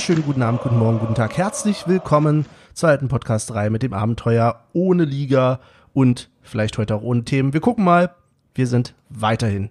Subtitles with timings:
[0.00, 1.36] wunderschönen guten Abend, guten Morgen, guten Tag.
[1.36, 5.60] Herzlich willkommen zur alten Podcast-Reihe mit dem Abenteuer ohne Liga
[5.92, 7.52] und vielleicht heute auch ohne Themen.
[7.52, 8.14] Wir gucken mal.
[8.54, 9.68] Wir sind weiterhin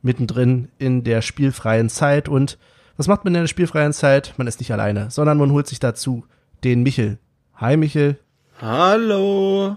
[0.00, 2.30] mittendrin in der spielfreien Zeit.
[2.30, 2.56] Und
[2.96, 4.32] was macht man in der spielfreien Zeit?
[4.38, 6.24] Man ist nicht alleine, sondern man holt sich dazu
[6.64, 7.18] den Michel.
[7.56, 8.18] Hi Michel.
[8.62, 9.76] Hallo.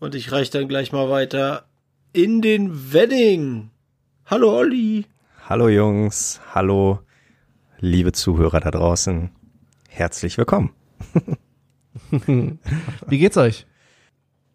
[0.00, 1.62] Und ich reiche dann gleich mal weiter
[2.12, 3.70] in den Wedding.
[4.24, 5.06] Hallo Olli.
[5.48, 7.05] Hallo Jungs, hallo
[7.80, 9.30] liebe Zuhörer da draußen.
[9.88, 10.70] Herzlich willkommen.
[13.06, 13.66] Wie geht's euch?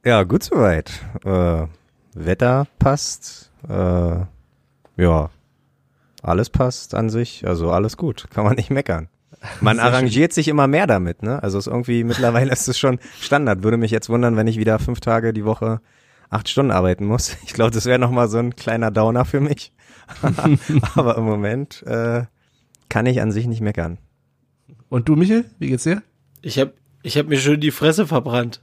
[0.03, 0.91] Ja, gut soweit.
[1.23, 1.68] Äh,
[2.13, 3.51] Wetter passt.
[3.68, 4.26] Äh,
[4.98, 5.29] ja,
[6.21, 7.48] alles passt an sich.
[7.48, 8.27] Also alles gut.
[8.32, 9.10] Kann man nicht meckern.
[9.60, 11.41] Man arrangiert sich immer mehr damit, ne?
[11.41, 13.63] Also ist irgendwie mittlerweile ist es schon Standard.
[13.63, 15.82] Würde mich jetzt wundern, wenn ich wieder fünf Tage die Woche
[16.29, 17.38] acht Stunden arbeiten muss.
[17.45, 19.73] Ich glaube, das wäre noch mal so ein kleiner Downer für mich.
[20.95, 22.23] Aber im Moment äh,
[22.91, 23.97] kann ich an sich nicht meckern.
[24.89, 26.03] Und du, Michel, wie geht's dir?
[26.41, 28.61] Ich habe ich hab mir schön die Fresse verbrannt.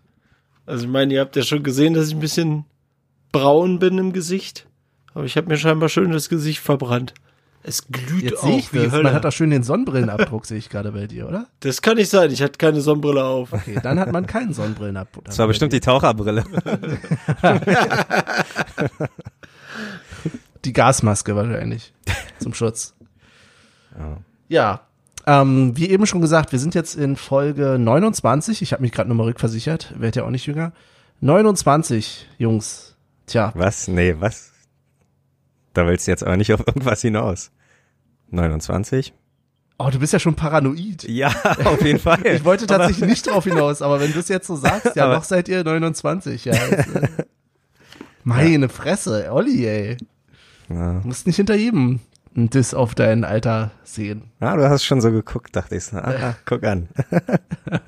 [0.66, 2.66] Also ich meine, ihr habt ja schon gesehen, dass ich ein bisschen
[3.32, 4.66] braun bin im Gesicht.
[5.14, 7.14] Aber ich habe mir scheinbar schön das Gesicht verbrannt.
[7.62, 8.92] Es glüht Jetzt auch ich wie das.
[8.92, 9.04] Hölle.
[9.04, 11.46] Man hat auch schön den Sonnenbrillenabdruck, sehe ich gerade bei dir, oder?
[11.60, 12.30] das kann nicht sein.
[12.30, 13.54] Ich hatte keine Sonnenbrille auf.
[13.54, 15.24] Okay, dann hat man keinen Sonnenbrillenabdruck.
[15.24, 16.44] Das war bestimmt die Taucherbrille.
[20.66, 21.94] die Gasmaske wahrscheinlich
[22.38, 22.94] zum Schutz.
[23.96, 24.16] Ja.
[24.48, 24.80] Ja,
[25.26, 28.62] ähm, wie eben schon gesagt, wir sind jetzt in Folge 29.
[28.62, 30.72] Ich habe mich gerade nochmal rückversichert, werd ja auch nicht jünger.
[31.20, 32.96] 29, Jungs.
[33.26, 33.88] Tja, Was?
[33.88, 34.52] Nee, was?
[35.74, 37.50] Da willst du jetzt aber nicht auf irgendwas hinaus.
[38.30, 39.12] 29?
[39.80, 41.04] oh, du bist ja schon paranoid.
[41.08, 41.28] Ja,
[41.64, 42.18] auf jeden Fall.
[42.24, 45.14] Ich wollte tatsächlich nicht drauf hinaus, aber wenn du es jetzt so sagst, ja, Aber-
[45.16, 46.46] noch seid ihr 29.
[46.46, 47.08] Ja, jetzt, äh,
[48.24, 49.96] meine Fresse, Olli, ey.
[50.68, 51.00] Ja.
[51.00, 52.00] Du musst nicht hinter jedem
[52.38, 54.30] ein Diss auf dein Alter sehen.
[54.40, 55.92] Ah, du hast schon so geguckt, dachte ich.
[55.92, 56.36] Ah, Ja.
[56.46, 56.88] Guck an.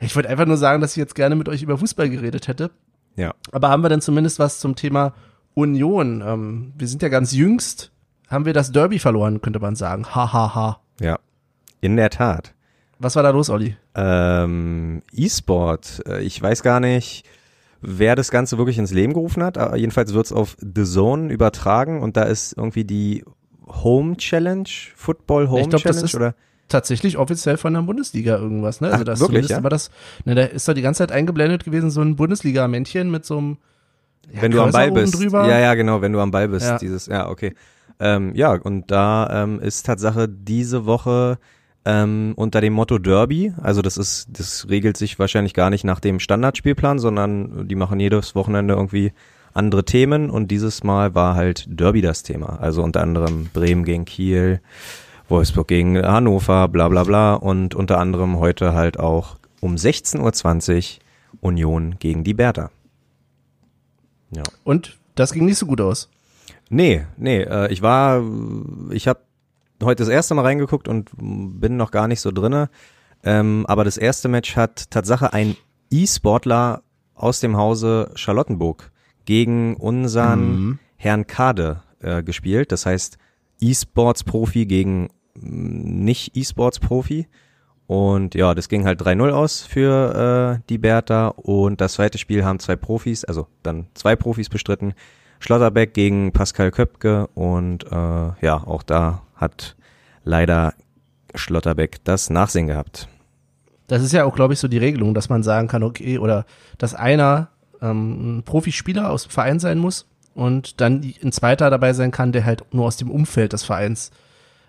[0.00, 2.70] Ich wollte einfach nur sagen, dass ich jetzt gerne mit euch über Fußball geredet hätte.
[3.16, 3.32] Ja.
[3.52, 5.14] Aber haben wir denn zumindest was zum Thema
[5.54, 6.20] Union?
[6.20, 7.90] Ähm, wir sind ja ganz jüngst,
[8.28, 10.04] haben wir das Derby verloren, könnte man sagen.
[10.14, 10.80] Ha, ha, ha.
[11.00, 11.18] Ja.
[11.80, 12.52] In der Tat.
[12.98, 13.76] Was war da los, Olli?
[13.94, 16.02] Ähm, E-Sport.
[16.06, 17.24] äh, Ich weiß gar nicht,
[17.86, 19.58] wer das Ganze wirklich ins Leben gerufen hat.
[19.58, 23.24] Aber jedenfalls wird es auf The Zone übertragen und da ist irgendwie die
[23.66, 26.34] Home Challenge, Football Home Ich glaub, das Challenge ist- oder?
[26.68, 28.88] Tatsächlich offiziell von der Bundesliga irgendwas, ne?
[28.88, 29.62] Also Ach, das wirklich, ja?
[29.62, 29.90] war das,
[30.24, 33.58] ne, da ist da die ganze Zeit eingeblendet gewesen, so ein Bundesliga-Männchen mit so einem
[34.32, 35.14] ja, wenn du am Ball bist.
[35.14, 35.46] Drüber.
[35.46, 36.78] Ja, ja, genau, wenn du am Ball bist, Ja.
[36.78, 37.54] dieses, ja, okay.
[38.00, 41.38] Ähm, ja, und da ähm, ist Tatsache diese Woche
[41.84, 46.00] ähm, unter dem Motto Derby, also das ist, das regelt sich wahrscheinlich gar nicht nach
[46.00, 49.12] dem Standardspielplan, sondern die machen jedes Wochenende irgendwie
[49.52, 52.58] andere Themen und dieses Mal war halt Derby das Thema.
[52.60, 54.60] Also unter anderem Bremen gegen Kiel,
[55.28, 61.04] Wolfsburg gegen Hannover, bla bla bla und unter anderem heute halt auch um 16.20 Uhr
[61.40, 62.70] Union gegen die Bertha.
[64.30, 64.42] Ja.
[64.64, 66.10] Und das ging nicht so gut aus.
[66.70, 68.22] Nee, nee, äh, ich war,
[68.90, 69.20] ich habe
[69.82, 72.68] heute das erste Mal reingeguckt und bin noch gar nicht so drinne.
[73.22, 75.56] Ähm, aber das erste Match hat Tatsache ein
[75.90, 76.82] E-Sportler
[77.14, 78.90] aus dem Hause Charlottenburg
[79.24, 80.78] gegen unseren Mhm.
[80.96, 82.72] Herrn Kade äh, gespielt.
[82.72, 83.18] Das heißt
[83.60, 87.26] E-Sports-Profi gegen mm, nicht E-Sports-Profi.
[87.86, 91.28] Und ja, das ging halt 3-0 aus für äh, die Bertha.
[91.28, 94.94] Und das zweite Spiel haben zwei Profis, also dann zwei Profis bestritten.
[95.44, 97.26] Schlotterbeck gegen Pascal Köpke.
[97.34, 97.90] Und äh,
[98.40, 99.76] ja, auch da hat
[100.24, 100.72] leider
[101.34, 103.08] Schlotterbeck das Nachsehen gehabt.
[103.86, 106.46] Das ist ja auch, glaube ich, so die Regelung, dass man sagen kann, okay, oder
[106.78, 107.48] dass einer
[107.82, 112.32] ähm, ein Profispieler aus dem Verein sein muss und dann ein zweiter dabei sein kann,
[112.32, 114.12] der halt nur aus dem Umfeld des Vereins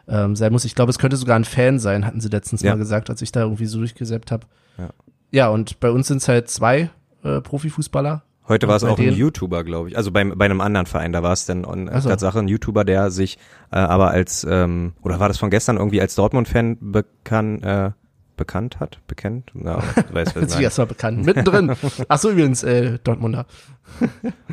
[0.09, 0.65] ähm, sein muss.
[0.65, 2.71] Ich glaube, es könnte sogar ein Fan sein, hatten sie letztens Ja.
[2.73, 4.45] mal gesagt, als ich da irgendwie so durchgesäppt habe.
[4.77, 4.89] Ja.
[5.31, 6.89] ja, und bei uns sind es halt zwei
[7.23, 8.23] äh, Profifußballer.
[8.47, 9.97] Heute Und war es auch ein YouTuber, glaube ich.
[9.97, 12.09] Also bei, bei einem anderen Verein, da war es dann on, Ach so.
[12.09, 13.37] Tatsache ein YouTuber, der sich
[13.71, 17.91] äh, aber als, ähm, oder war das von gestern irgendwie als Dortmund-Fan bekannt, äh,
[18.37, 18.99] bekannt hat?
[19.07, 19.51] Bekennt?
[19.55, 20.63] Ja, ich sich meine.
[20.63, 21.25] erstmal bekannt.
[21.25, 21.71] Mittendrin.
[22.07, 23.47] Ach so, übrigens, äh, Dortmunder.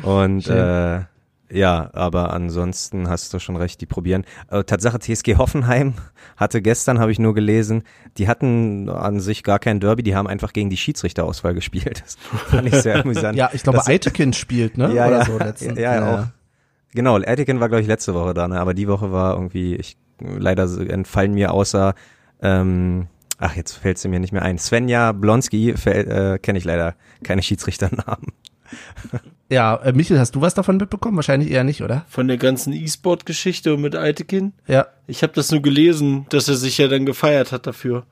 [0.01, 0.57] Und Schön.
[0.57, 1.01] äh,
[1.53, 4.25] ja, aber ansonsten hast du schon recht, die probieren.
[4.49, 5.93] Äh, Tatsache, TSG Hoffenheim
[6.37, 7.83] hatte gestern, habe ich nur gelesen,
[8.17, 12.01] die hatten an sich gar kein Derby, die haben einfach gegen die Schiedsrichterauswahl gespielt.
[12.03, 12.15] Das
[12.49, 13.37] fand ich sehr amüsant.
[13.37, 14.91] Ja, ich glaube, Das- Eitekin spielt, ne?
[14.93, 15.25] Ja, Oder ja.
[15.25, 15.75] so letzten.
[15.77, 16.27] Ja, ja, auch.
[16.95, 18.59] Genau, Etiken war, glaube ich, letzte Woche da, ne?
[18.59, 21.95] aber die Woche war irgendwie, ich leider entfallen mir außer,
[22.41, 23.07] ähm,
[23.39, 24.57] ach, jetzt fällt sie mir nicht mehr ein.
[24.59, 28.27] Svenja Blonski äh, kenne ich leider keine Schiedsrichternamen.
[29.49, 31.15] Ja, äh, Michel, hast du was davon mitbekommen?
[31.15, 32.05] Wahrscheinlich eher nicht, oder?
[32.09, 34.53] Von der ganzen E-Sport-Geschichte mit Eitekin.
[34.67, 34.87] Ja.
[35.05, 38.05] Ich habe das nur gelesen, dass er sich ja dann gefeiert hat dafür.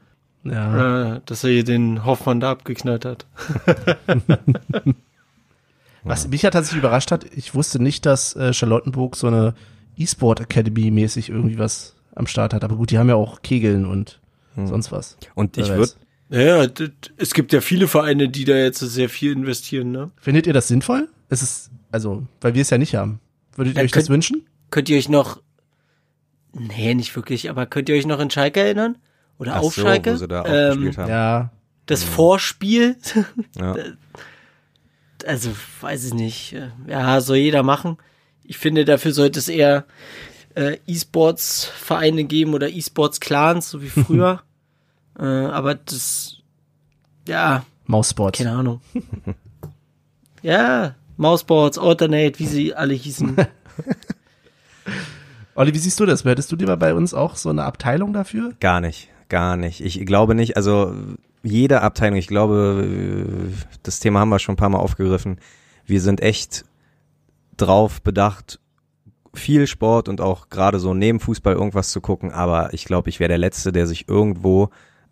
[0.43, 1.15] Ja.
[1.15, 3.25] Äh, dass er hier den Hoffmann da abgeknallt hat.
[6.03, 9.53] Was mich ja tatsächlich überrascht hat, ich wusste nicht, dass äh, Charlottenburg so eine
[9.97, 12.63] E-Sport Academy mäßig irgendwie was am Start hat.
[12.63, 14.19] Aber gut, die haben ja auch Kegeln und
[14.55, 15.17] sonst was.
[15.35, 15.91] Und ich würde,
[16.31, 16.45] weiß.
[16.45, 20.11] Ja, d- d- es gibt ja viele Vereine, die da jetzt sehr viel investieren, ne?
[20.19, 21.09] Findet ihr das sinnvoll?
[21.29, 23.19] Es ist, also, weil wir es ja nicht haben.
[23.55, 24.45] Würdet ihr Ja, euch das könnt- wünschen?
[24.69, 25.41] Könnt ihr euch noch,
[26.53, 28.97] nee, nicht wirklich, aber könnt ihr euch noch an Schalke erinnern?
[29.37, 30.13] Oder ach auf so, Schalke?
[30.13, 31.09] wo sie da auch Ähm, gespielt haben.
[31.09, 31.51] Ja.
[31.87, 32.95] Das Vorspiel,
[33.57, 33.75] Ja.
[35.25, 35.49] also
[35.81, 36.55] weiß ich nicht.
[36.87, 37.97] Ja, soll jeder machen.
[38.43, 39.85] Ich finde, dafür sollte es eher
[40.55, 44.43] äh, E-Sports-Vereine geben oder E-Sports-Clans, so wie früher.
[45.19, 46.37] Äh, aber das,
[47.27, 48.37] ja, Maussport.
[48.37, 48.81] keine Ahnung.
[50.41, 53.35] ja, Mouseboards, Alternate, wie sie alle hießen.
[55.55, 56.25] Olli, wie siehst du das?
[56.25, 58.53] Hättest du lieber bei uns auch so eine Abteilung dafür?
[58.59, 59.81] Gar nicht, gar nicht.
[59.81, 60.95] Ich glaube nicht, also
[61.43, 63.49] jede Abteilung, ich glaube,
[63.83, 65.37] das Thema haben wir schon ein paar Mal aufgegriffen.
[65.85, 66.65] Wir sind echt
[67.57, 68.59] drauf bedacht,
[69.33, 73.19] viel Sport und auch gerade so neben Fußball irgendwas zu gucken, aber ich glaube, ich
[73.19, 74.69] wäre der Letzte, der sich irgendwo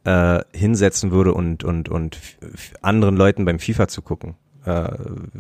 [0.10, 2.18] äh, hinsetzen würde und, und, und
[2.82, 4.36] anderen Leuten beim FIFA zu gucken.
[4.66, 4.90] Äh,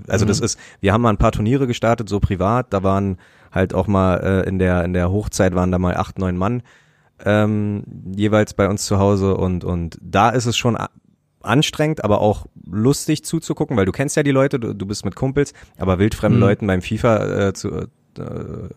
[0.08, 3.18] also das ist, wir haben mal ein paar Turniere gestartet, so privat, da waren
[3.52, 6.62] halt auch mal äh, in der in der Hochzeit waren da mal acht, neun Mann
[7.26, 7.84] ähm,
[8.16, 9.36] jeweils bei uns zu Hause.
[9.36, 10.78] Und und da ist es schon
[11.42, 15.16] anstrengend, aber auch lustig zuzugucken, weil du kennst ja die Leute, du, du bist mit
[15.16, 16.46] Kumpels, aber wildfremden Mhm.
[16.46, 17.88] Leuten beim FIFA äh, zu, äh,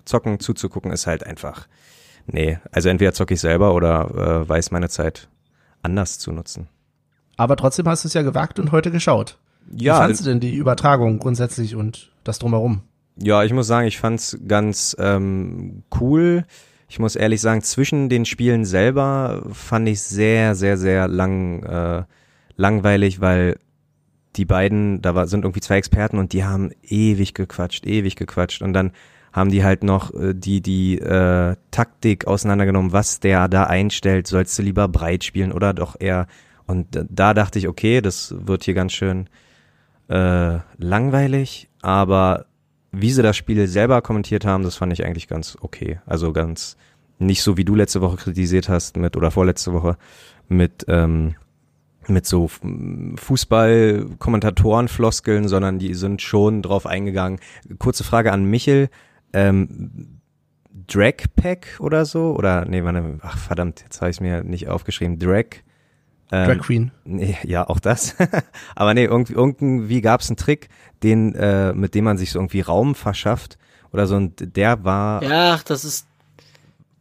[0.04, 1.66] zocken zuzugucken ist halt einfach
[2.26, 5.28] nee, also entweder zocke ich selber oder äh, weiß meine Zeit
[5.82, 6.69] anders zu nutzen.
[7.37, 9.38] Aber trotzdem hast du es ja gewagt und heute geschaut.
[9.67, 12.82] Wie Ja, fandst du denn die Übertragung grundsätzlich und das drumherum?
[13.17, 16.44] Ja, ich muss sagen, ich fand's ganz ähm, cool.
[16.88, 22.05] Ich muss ehrlich sagen, zwischen den Spielen selber fand ich sehr, sehr, sehr lang äh,
[22.56, 23.58] langweilig, weil
[24.37, 28.62] die beiden, da war, sind irgendwie zwei Experten und die haben ewig gequatscht, ewig gequatscht
[28.62, 28.93] und dann
[29.32, 34.58] haben die halt noch äh, die die äh, Taktik auseinandergenommen, was der da einstellt, sollst
[34.58, 36.26] du lieber breit spielen oder doch eher
[36.67, 39.29] und da dachte ich, okay, das wird hier ganz schön
[40.08, 42.46] äh, langweilig, aber
[42.93, 45.99] wie sie das Spiel selber kommentiert haben, das fand ich eigentlich ganz okay.
[46.06, 46.76] Also ganz
[47.19, 49.96] nicht so wie du letzte Woche kritisiert hast mit oder vorletzte Woche
[50.49, 51.37] mit ähm,
[52.08, 52.50] mit so
[53.17, 57.38] Fußball-Kommentatoren-Floskeln, sondern die sind schon drauf eingegangen.
[57.79, 58.88] Kurze Frage an Michel.
[59.32, 60.20] Ähm,
[60.87, 62.34] Drag Pack oder so?
[62.37, 65.19] Oder, nee, warte, ach verdammt, jetzt habe ich mir nicht aufgeschrieben.
[65.19, 65.62] Drag.
[66.31, 66.90] Ähm, Drag Queen.
[67.05, 68.17] Nee, ja, auch das.
[68.75, 70.69] Aber nee, irgendwie, irgendwie gab es einen Trick,
[71.02, 73.58] den, äh, mit dem man sich so irgendwie Raum verschafft
[73.93, 74.17] oder so.
[74.17, 75.23] Und der war.
[75.23, 76.06] ja, ach, das ist,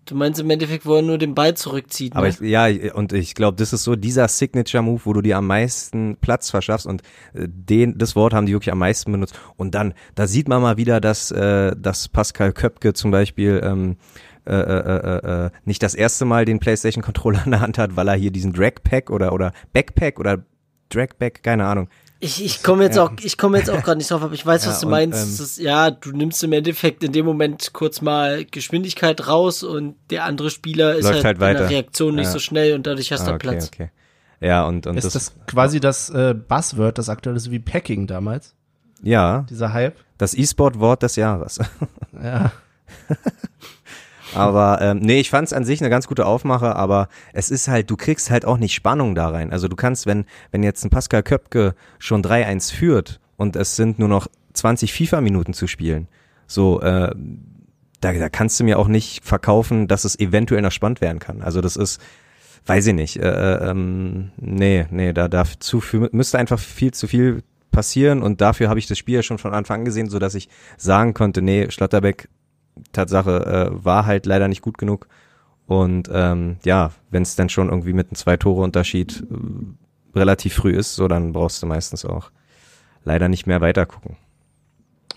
[0.06, 2.16] du meinst im Endeffekt, wo er nur den Ball zurückzieht.
[2.16, 2.34] Aber ne?
[2.34, 6.18] ich, ja, und ich glaube, das ist so dieser Signature-Move, wo du dir am meisten
[6.18, 7.02] Platz verschaffst und
[7.34, 9.40] äh, den, das Wort haben die wirklich am meisten benutzt.
[9.58, 13.98] Und dann, da sieht man mal wieder, dass, äh, dass Pascal Köpke zum Beispiel ähm,
[14.46, 18.08] äh, äh, äh, äh, nicht das erste Mal den PlayStation-Controller in der Hand hat, weil
[18.08, 20.44] er hier diesen Drag-Pack oder, oder Backpack oder
[20.90, 21.90] Drag-Pack, keine Ahnung.
[22.24, 24.64] Ich, ich komme jetzt auch, ich komme jetzt auch gerade nicht drauf, aber ich weiß,
[24.66, 25.40] Ja, was du und, meinst.
[25.40, 29.96] ähm, ist, ja, du nimmst im Endeffekt in dem Moment kurz mal Geschwindigkeit raus und
[30.12, 31.70] der andere Spieler ist halt, halt in der.
[31.70, 32.32] Reaktion nicht Ja.
[32.32, 33.72] so schnell und dadurch hast du Ah, halt okay, Platz.
[33.74, 33.90] okay.
[34.40, 38.06] Ja, und, und Ist das, das quasi das äh, Buzzword, das aktuelle, so wie Packing
[38.08, 38.54] damals?
[39.02, 39.96] ja, Dieser Hype?
[40.20, 41.60] das E-Sport-Wort des Jahres.
[42.24, 42.52] Ja.
[44.36, 47.68] Aber ähm, nee, ich fand es an sich eine ganz gute Aufmache, aber es ist
[47.68, 49.52] halt, du kriegst halt auch nicht Spannung da rein.
[49.52, 54.00] Also du kannst, wenn, wenn jetzt ein Pascal Köpke schon 3-1 führt und es sind
[54.00, 56.08] nur noch 20 FIFA-Minuten zu spielen,
[56.48, 57.14] so, äh,
[58.02, 61.42] da, da kannst du mir auch nicht verkaufen, dass es eventuell noch spannend werden kann.
[61.42, 62.02] Also das ist,
[62.66, 67.08] weiß ich nicht, äh, ähm, nee, nee, da darf zu viel, müsste einfach viel zu
[67.08, 70.20] viel passieren und dafür habe ich das Spiel ja schon von Anfang an gesehen, so
[70.20, 72.28] dass ich sagen konnte, nee, Schlotterbeck
[72.92, 75.08] Tatsache äh, war halt leider nicht gut genug.
[75.68, 80.96] Und ähm, ja, wenn es dann schon irgendwie mit einem Zwei-Tore-Unterschied äh, relativ früh ist,
[80.96, 82.32] so dann brauchst du meistens auch
[83.04, 84.18] leider nicht mehr weiter gucken.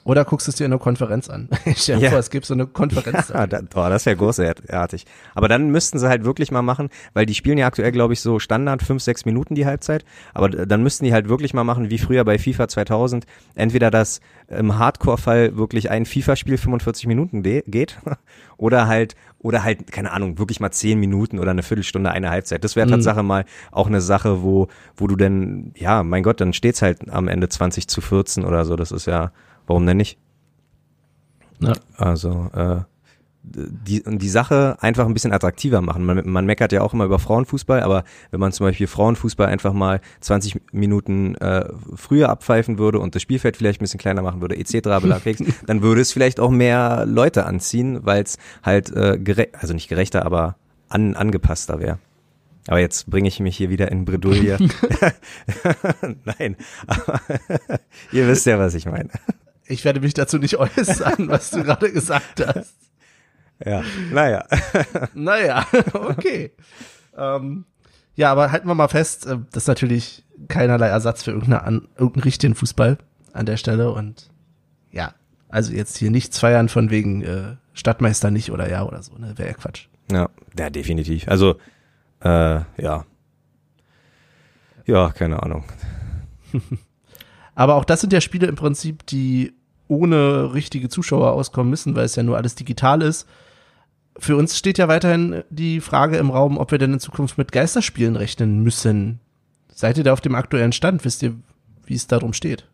[0.04, 1.48] Oder guckst du es dir in einer Konferenz an.
[1.64, 2.10] Ich stell dir Ja.
[2.10, 3.28] vor, es gibt so eine Konferenz.
[3.34, 5.06] Ja, da, boah, das wäre großartig.
[5.34, 8.20] Aber dann müssten sie halt wirklich mal machen, weil die spielen ja aktuell, glaube ich,
[8.20, 10.04] so Standard fünf, sechs Minuten die Halbzeit.
[10.34, 13.24] Aber dann müssten die halt wirklich mal machen, wie früher bei FIFA 2000.
[13.54, 17.98] Entweder das im Hardcore-Fall wirklich ein FIFA-Spiel 45 Minuten geht
[18.58, 22.62] oder halt, oder halt, keine Ahnung, wirklich mal zehn Minuten oder eine Viertelstunde eine Halbzeit.
[22.62, 22.90] Das wäre Mhm.
[22.92, 27.10] Tatsache mal auch eine Sache, wo, wo du denn, ja, mein Gott, dann steht's halt
[27.10, 28.76] am Ende 20 zu 14 oder so.
[28.76, 29.32] Das ist ja,
[29.66, 30.18] warum denn nicht?
[31.60, 31.72] Ja.
[31.96, 32.80] Also, äh,
[33.44, 36.04] die, die Sache einfach ein bisschen attraktiver machen.
[36.04, 39.74] Man, man meckert ja auch immer über Frauenfußball, aber wenn man zum Beispiel Frauenfußball einfach
[39.74, 44.40] mal 20 Minuten äh, früher abpfeifen würde und das Spielfeld vielleicht ein bisschen kleiner machen
[44.40, 49.18] würde, etc., Belakeks, dann würde es vielleicht auch mehr Leute anziehen, weil es halt, äh,
[49.18, 50.56] gere also nicht gerechter, aber
[50.88, 51.98] an, angepasster wäre.
[52.66, 54.56] Aber jetzt bringe ich mich hier wieder in Bredouille.
[56.24, 56.56] Nein,
[56.86, 57.20] aber
[58.10, 59.10] ihr wisst ja, was ich meine.
[59.66, 62.74] Ich werde mich dazu nicht äußern, was du gerade gesagt hast.
[63.64, 64.44] Ja, naja.
[65.14, 66.52] Naja, okay.
[67.16, 67.64] ähm,
[68.16, 72.54] ja, aber halten wir mal fest, äh, das ist natürlich keinerlei Ersatz für irgendeinen richtigen
[72.54, 72.98] Fußball
[73.32, 74.30] an der Stelle und
[74.90, 75.14] ja,
[75.48, 79.36] also jetzt hier nichts feiern von wegen äh, Stadtmeister nicht oder ja oder so, ne,
[79.36, 79.86] wäre ja Quatsch.
[80.10, 80.28] Ja,
[80.58, 81.28] ja, definitiv.
[81.28, 81.56] Also,
[82.20, 83.04] äh, ja.
[84.86, 85.64] Ja, keine Ahnung.
[87.54, 89.52] Aber auch das sind ja Spiele im Prinzip, die
[89.88, 93.26] ohne richtige Zuschauer auskommen müssen, weil es ja nur alles digital ist.
[94.18, 97.52] Für uns steht ja weiterhin die Frage im Raum, ob wir denn in Zukunft mit
[97.52, 99.20] Geisterspielen rechnen müssen.
[99.72, 101.04] Seid ihr da auf dem aktuellen Stand?
[101.04, 101.34] Wisst ihr,
[101.84, 102.64] wie es darum steht?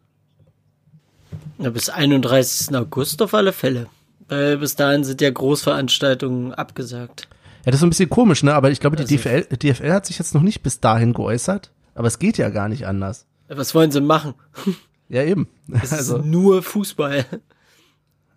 [1.58, 2.74] Ja, bis 31.
[2.76, 3.86] August auf alle Fälle.
[4.28, 7.26] Weil bis dahin sind ja Großveranstaltungen abgesagt.
[7.64, 8.54] Ja, das ist so ein bisschen komisch, ne?
[8.54, 11.70] Aber ich glaube, die Also- DFL, DFL hat sich jetzt noch nicht bis dahin geäußert.
[11.94, 13.26] Aber es geht ja gar nicht anders.
[13.52, 14.34] Was wollen sie machen?
[15.12, 15.48] Ja, eben.
[15.72, 17.24] Es Also, ist nur Fußball.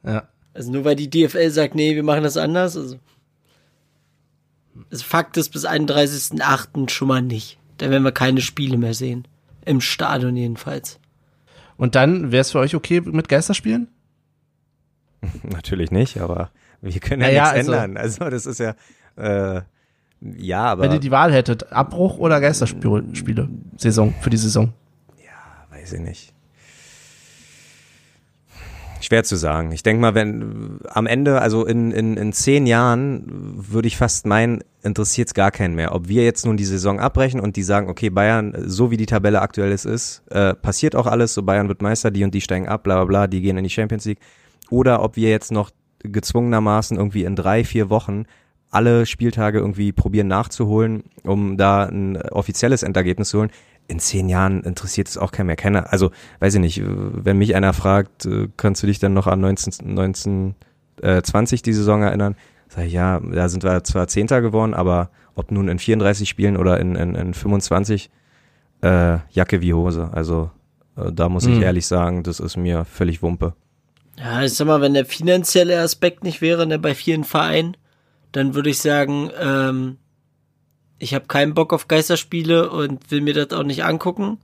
[0.03, 0.27] ja.
[0.55, 2.75] Also nur weil die DFL sagt, nee, wir machen das anders.
[2.75, 2.97] Also,
[4.89, 6.89] also Fakt ist bis 31.08.
[6.89, 7.59] schon mal nicht.
[7.77, 9.27] Da werden wir keine Spiele mehr sehen.
[9.65, 10.99] Im Stadion jedenfalls.
[11.77, 13.87] Und dann wäre es für euch okay mit Geisterspielen?
[15.43, 16.49] Natürlich nicht, aber
[16.81, 17.97] wir können ja Naja, nichts also- ändern.
[17.97, 18.73] Also, das ist ja,
[19.15, 19.61] äh,
[20.21, 24.73] ja, aber Wenn ihr die Wahl hättet, Abbruch oder Geisterspiele, Spiele, Saison, für die Saison.
[25.83, 26.33] Weiß ich nicht.
[29.01, 29.73] Schwer zu sagen.
[29.73, 34.25] Ich denke mal, wenn am Ende, also in, in, in zehn Jahren, würde ich fast
[34.25, 35.93] meinen, interessiert es gar keinen mehr.
[35.93, 39.05] Ob wir jetzt nun die Saison abbrechen und die sagen, okay, Bayern, so wie die
[39.05, 42.39] Tabelle aktuell ist, ist äh, passiert auch alles, so Bayern wird Meister, die und die
[42.39, 44.19] steigen ab, bla bla bla, die gehen in die Champions League.
[44.69, 48.23] Oder ob wir jetzt noch gezwungenermaßen irgendwie in drei, vier Wochen
[48.73, 53.51] alle Spieltage irgendwie probieren nachzuholen, um da ein offizielles Endergebnis zu holen.
[53.87, 55.55] In zehn Jahren interessiert es auch keiner mehr.
[55.55, 59.27] Keiner, also weiß ich nicht, wenn mich einer fragt, äh, kannst du dich dann noch
[59.27, 60.55] an 19, 19
[61.01, 62.35] äh, 20 die Saison erinnern?
[62.69, 66.57] Sag ich, ja, da sind wir zwar Zehnter geworden, aber ob nun in 34 Spielen
[66.57, 68.09] oder in, in, in 25,
[68.81, 70.09] äh, Jacke wie Hose.
[70.11, 70.49] Also
[70.97, 71.63] äh, da muss ich Mhm.
[71.63, 73.53] ehrlich sagen, das ist mir völlig Wumpe.
[74.17, 77.75] Ja, ich sag mal, wenn der finanzielle Aspekt nicht wäre, ne, bei vielen Vereinen,
[78.31, 79.97] dann würde ich sagen, ähm,
[81.03, 84.39] ich habe keinen Bock auf Geisterspiele und will mir das auch nicht angucken.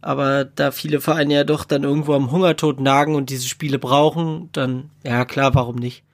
[0.00, 4.48] Aber da viele Vereine ja doch dann irgendwo am Hungertod nagen und diese Spiele brauchen,
[4.52, 6.04] dann, ja klar, warum nicht?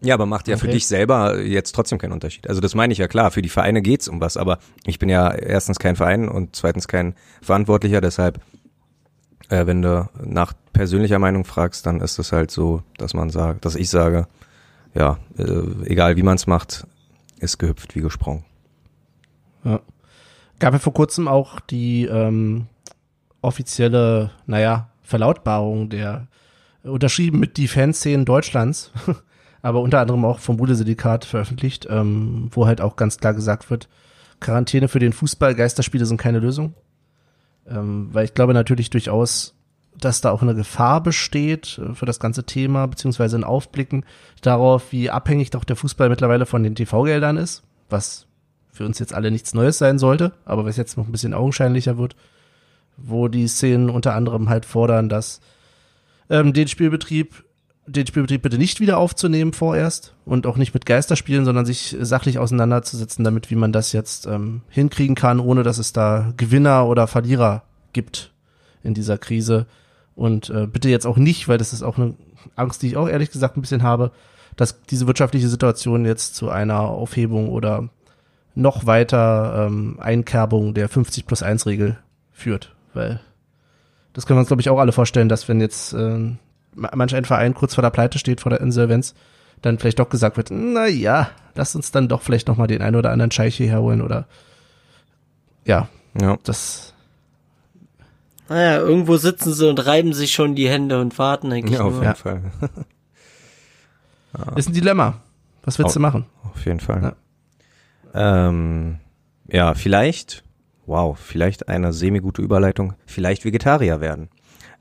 [0.00, 0.74] Ja, aber macht ja für Okay.
[0.74, 2.48] dich selber jetzt trotzdem keinen Unterschied.
[2.48, 5.08] Also das meine ich ja klar, für die Vereine geht's um was, aber ich bin
[5.08, 8.40] ja erstens kein Verein und zweitens kein Verantwortlicher, deshalb,
[9.48, 13.64] äh, wenn du nach persönlicher Meinung fragst, dann ist es halt so, dass man sagt,
[13.64, 14.28] dass ich sage,
[14.94, 16.86] ja, äh, egal wie man es macht,
[17.40, 18.44] ist gehüpft wie gesprungen.
[19.68, 19.80] Ja.
[20.58, 22.66] Gab ja vor kurzem auch die ähm,
[23.42, 26.26] offizielle, naja, Verlautbarung der
[26.82, 28.92] unterschrieben mit die Fanszenen Deutschlands,
[29.62, 33.88] aber unter anderem auch vom Bude-Syndikat veröffentlicht, ähm, wo halt auch ganz klar gesagt wird,
[34.40, 36.74] Quarantäne für den Fußball, Geisterspiele sind keine Lösung.
[37.68, 39.54] Ähm, weil ich glaube natürlich durchaus,
[39.96, 44.04] dass da auch eine Gefahr besteht äh, für das ganze Thema, beziehungsweise ein Aufblicken
[44.40, 48.27] darauf, wie abhängig doch der Fußball mittlerweile von den TV-Geldern ist, was
[48.78, 51.98] für uns jetzt alle nichts Neues sein sollte, aber was jetzt noch ein bisschen augenscheinlicher
[51.98, 52.14] wird,
[52.96, 55.40] wo die Szenen unter anderem halt fordern, dass
[56.30, 57.44] ähm, den Spielbetrieb,
[57.88, 62.38] den Spielbetrieb bitte nicht wieder aufzunehmen vorerst und auch nicht mit Geisterspielen, sondern sich sachlich
[62.38, 67.08] auseinanderzusetzen damit, wie man das jetzt ähm, hinkriegen kann, ohne dass es da Gewinner oder
[67.08, 68.32] Verlierer gibt
[68.84, 69.66] in dieser Krise.
[70.14, 72.14] Und äh, bitte jetzt auch nicht, weil das ist auch eine
[72.54, 74.12] Angst, die ich auch ehrlich gesagt ein bisschen habe,
[74.54, 77.88] dass diese wirtschaftliche Situation jetzt zu einer Aufhebung oder
[78.58, 81.96] noch weiter ähm, Einkerbung der 50 plus 1 Regel
[82.32, 83.20] führt, weil
[84.12, 86.32] das können wir uns, glaube ich, auch alle vorstellen, dass wenn jetzt äh,
[86.74, 89.14] manch ein Verein kurz vor der Pleite steht, vor der Insolvenz,
[89.62, 92.82] dann vielleicht doch gesagt wird, na ja, lass uns dann doch vielleicht noch mal den
[92.82, 94.26] einen oder anderen Scheich hierher holen oder
[95.64, 95.88] ja,
[96.20, 96.36] Ja.
[96.44, 96.94] das
[98.48, 101.92] Naja, irgendwo sitzen sie und reiben sich schon die Hände und warten eigentlich Ja, auf
[101.94, 102.02] nur.
[102.02, 102.14] jeden Ja.
[102.14, 102.42] Fall.
[104.56, 105.20] ist ein Dilemma.
[105.64, 105.98] Was willst Oh.
[105.98, 106.26] du machen?
[106.54, 107.14] Auf jeden Fall.
[108.14, 108.98] Ähm,
[109.48, 110.44] ja, vielleicht,
[110.86, 114.28] wow, vielleicht eine semi-gute Überleitung, vielleicht Vegetarier werden.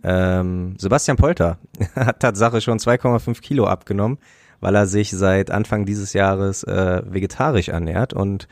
[0.03, 1.57] Ähm, Sebastian Polter
[1.95, 4.19] hat Tatsache schon 2,5 Kilo abgenommen,
[4.59, 8.47] weil er sich seit Anfang dieses Jahres äh, vegetarisch ernährt und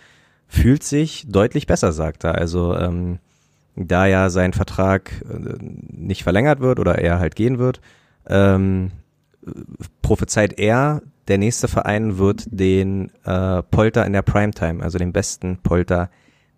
[0.47, 2.35] fühlt sich deutlich besser, sagt er.
[2.35, 3.19] Also ähm,
[3.75, 7.81] da ja sein Vertrag äh, nicht verlängert wird oder er halt gehen wird,
[8.27, 8.91] ähm,
[10.01, 15.57] prophezeit er, der nächste Verein wird den äh, Polter in der Primetime, also den besten
[15.57, 16.09] Polter,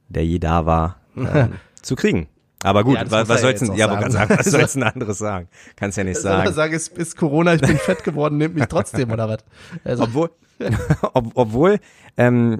[0.09, 2.27] der je da war, ähm, zu kriegen.
[2.63, 4.11] Aber gut, Ja, was, soll's denn, ja, sagen.
[4.11, 5.47] sagen, was soll's denn anderes sagen?
[5.75, 6.55] Kannst ja nicht Soll man sagen.
[6.55, 9.45] sagen, es ist Corona, ich bin fett geworden, nimmt mich trotzdem oder was?
[9.83, 10.31] Also, Obwohl,
[11.13, 11.77] ob, obwohl
[12.17, 12.57] ähm,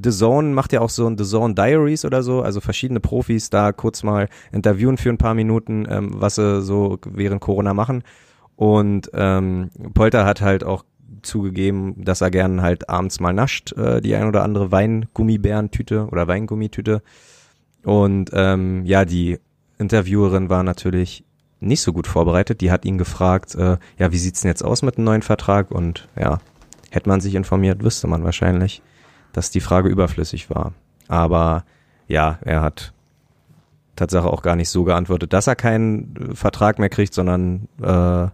[0.00, 3.50] The Zone macht ja auch so ein The Zone Diaries oder so, also verschiedene Profis
[3.50, 8.04] da kurz mal interviewen für ein paar Minuten, ähm, was sie so während Corona machen.
[8.58, 10.84] Und ähm, Polter hat halt auch
[11.22, 16.26] zugegeben, dass er gern halt abends mal nascht, äh, die ein oder andere Weingummibärentüte oder
[16.26, 17.00] Weingummitüte.
[17.84, 19.38] Und ähm, ja, die
[19.78, 21.22] Interviewerin war natürlich
[21.60, 22.60] nicht so gut vorbereitet.
[22.60, 25.70] Die hat ihn gefragt, äh, ja, wie sieht's denn jetzt aus mit dem neuen Vertrag?
[25.70, 26.40] Und ja,
[26.90, 28.82] hätte man sich informiert, wüsste man wahrscheinlich,
[29.32, 30.72] dass die Frage überflüssig war.
[31.06, 31.64] Aber
[32.08, 32.92] ja, er hat
[33.94, 38.26] Tatsache auch gar nicht so geantwortet, dass er keinen äh, Vertrag mehr kriegt, sondern äh,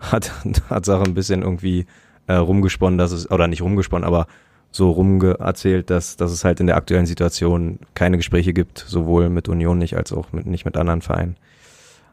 [0.00, 0.30] hat
[0.68, 1.86] Tatsache ein bisschen irgendwie
[2.26, 4.26] äh, rumgesponnen, dass es, oder nicht rumgesponnen, aber
[4.72, 9.48] so rumgeerzählt, dass, dass es halt in der aktuellen Situation keine Gespräche gibt, sowohl mit
[9.48, 11.36] Union nicht als auch mit, nicht mit anderen Vereinen.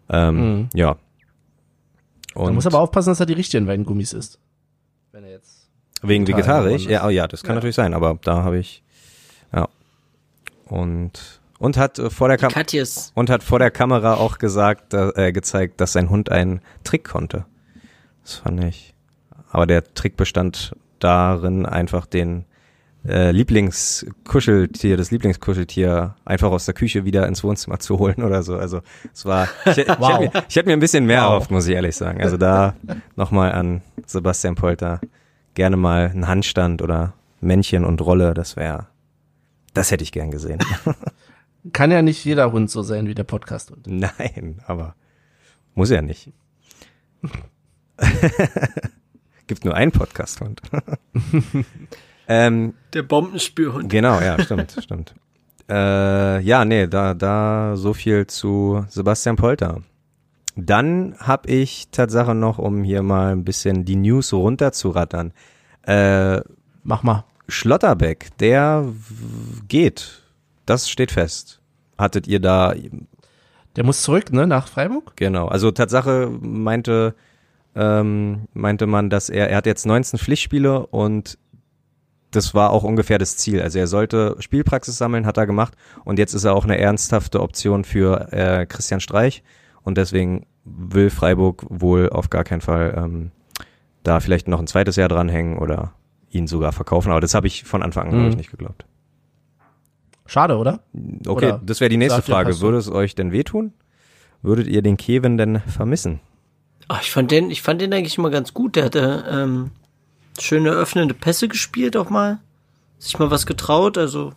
[0.10, 0.70] Ähm, Mhm.
[0.74, 0.96] Ja.
[2.36, 4.40] man muss aber aufpassen, dass er die richtigen Weingummis isst.
[5.12, 5.68] Wenn er jetzt.
[6.02, 6.86] Wegen vegetarisch?
[6.86, 7.56] Ja, oh ja, das kann Ja.
[7.56, 8.84] natürlich sein, aber da habe ich,
[9.54, 9.68] ja.
[10.66, 13.12] Und, und hat äh, vor der Kam Katjes.
[13.16, 17.46] und hat vor der Kamera auch gesagt, äh, gezeigt, dass sein Hund einen Trick konnte.
[18.28, 18.94] Das fand ich.
[19.52, 22.44] Aber der Trick bestand darin, einfach den
[23.08, 28.58] äh, Lieblingskuscheltier, das Lieblingskuscheltier einfach aus der Küche wieder ins Wohnzimmer zu holen oder so.
[28.58, 28.82] Also
[29.14, 30.20] es war, ich, ich, Wow.
[30.20, 31.30] hätte mir, ich hätte mir ein bisschen mehr Wow.
[31.32, 32.22] erhofft, muss ich ehrlich sagen.
[32.22, 32.76] Also da
[33.16, 35.00] nochmal an Sebastian Polter
[35.54, 38.88] gerne mal einen Handstand oder Männchen und Rolle, das wäre,
[39.74, 40.60] das hätte ich gern gesehen.
[41.72, 43.88] Kann ja nicht jeder Hund so sein wie der Podcast-Hund.
[43.88, 44.96] Nein, aber
[45.76, 46.34] muss ja nicht.
[49.48, 50.62] Gibt nur einen Podcast-Hund.
[52.28, 53.90] ähm, Der Bombenspürhund.
[53.90, 55.16] genau, ja, stimmt, stimmt.
[55.70, 59.82] Äh, ja, nee, da, da so viel zu Sebastian Polter.
[60.56, 65.34] Dann habe ich Tatsache noch, um hier mal ein bisschen die News runterzurattern.
[65.84, 66.42] Äh,
[66.84, 67.26] Mach mal.
[67.50, 68.86] Schlotterbeck, der
[69.68, 70.24] geht.
[70.66, 71.62] Das steht fest.
[71.98, 72.74] Hattet ihr da
[73.76, 75.14] Der muss zurück, ne, nach Freiburg?
[75.16, 77.16] Genau, also Tatsache meinte,
[77.78, 81.38] ähm, meinte man, dass er, er hat jetzt 19 Pflichtspiele und
[82.32, 83.62] das war auch ungefähr das Ziel.
[83.62, 87.42] Also er sollte Spielpraxis sammeln, hat er gemacht und jetzt ist er auch eine ernsthafte
[87.42, 89.44] Option für äh, Christian Streich
[89.84, 93.32] und deswegen will Freiburg wohl auf gar keinen Fall ähm,
[94.04, 95.94] da vielleicht noch ein zweites Jahr dranhängen oder
[96.30, 97.12] ihn sogar verkaufen.
[97.12, 98.30] Aber das habe ich von Anfang an Mhm.
[98.32, 98.86] nicht geglaubt.
[100.26, 100.82] Schade, oder?
[101.26, 102.60] Okay, Oder das wäre die nächste Frage.
[102.60, 103.72] Würde es euch denn wehtun?
[104.42, 106.20] Würdet ihr den Kevin denn vermissen?
[106.88, 108.76] Ach, ich fand den, ich fand den eigentlich immer ganz gut.
[108.76, 109.72] Der hatte ähm,
[110.40, 112.40] schöne öffnende Pässe gespielt auch mal.
[113.00, 114.34] Sich mal was getraut, also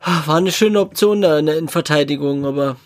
[0.00, 2.76] ah, war eine schöne Option da in der Innenverteidigung, aber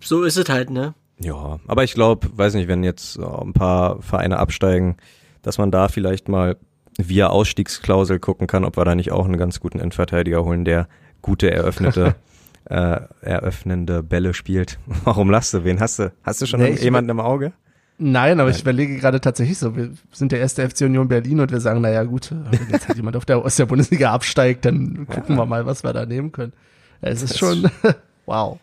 [0.00, 0.94] so ist es halt, ne?
[1.18, 4.96] Ja, aber ich glaube, weiß nicht, wenn jetzt äh, ein paar Vereine absteigen,
[5.42, 6.56] dass man da vielleicht mal
[6.98, 10.88] via Ausstiegsklausel gucken kann, ob wir da nicht auch einen ganz guten Endverteidiger holen, der
[11.20, 12.16] gute eröffnete,
[12.66, 14.78] äh, eröffnende Bälle spielt.
[15.04, 15.64] Warum lachst du?
[15.64, 16.12] Wen hast du?
[16.22, 17.52] Hast du schon Nee, jemanden im Auge?
[17.98, 21.52] Nein, aber ich überlege gerade tatsächlich so, wir sind der erste FC Union Berlin und
[21.52, 25.06] wir sagen, naja gut, wenn jetzt halt jemand auf der, aus der Bundesliga absteigt, dann
[25.06, 26.52] gucken wir mal, was wir da nehmen können.
[27.00, 27.70] Es ist schon,
[28.26, 28.58] wow.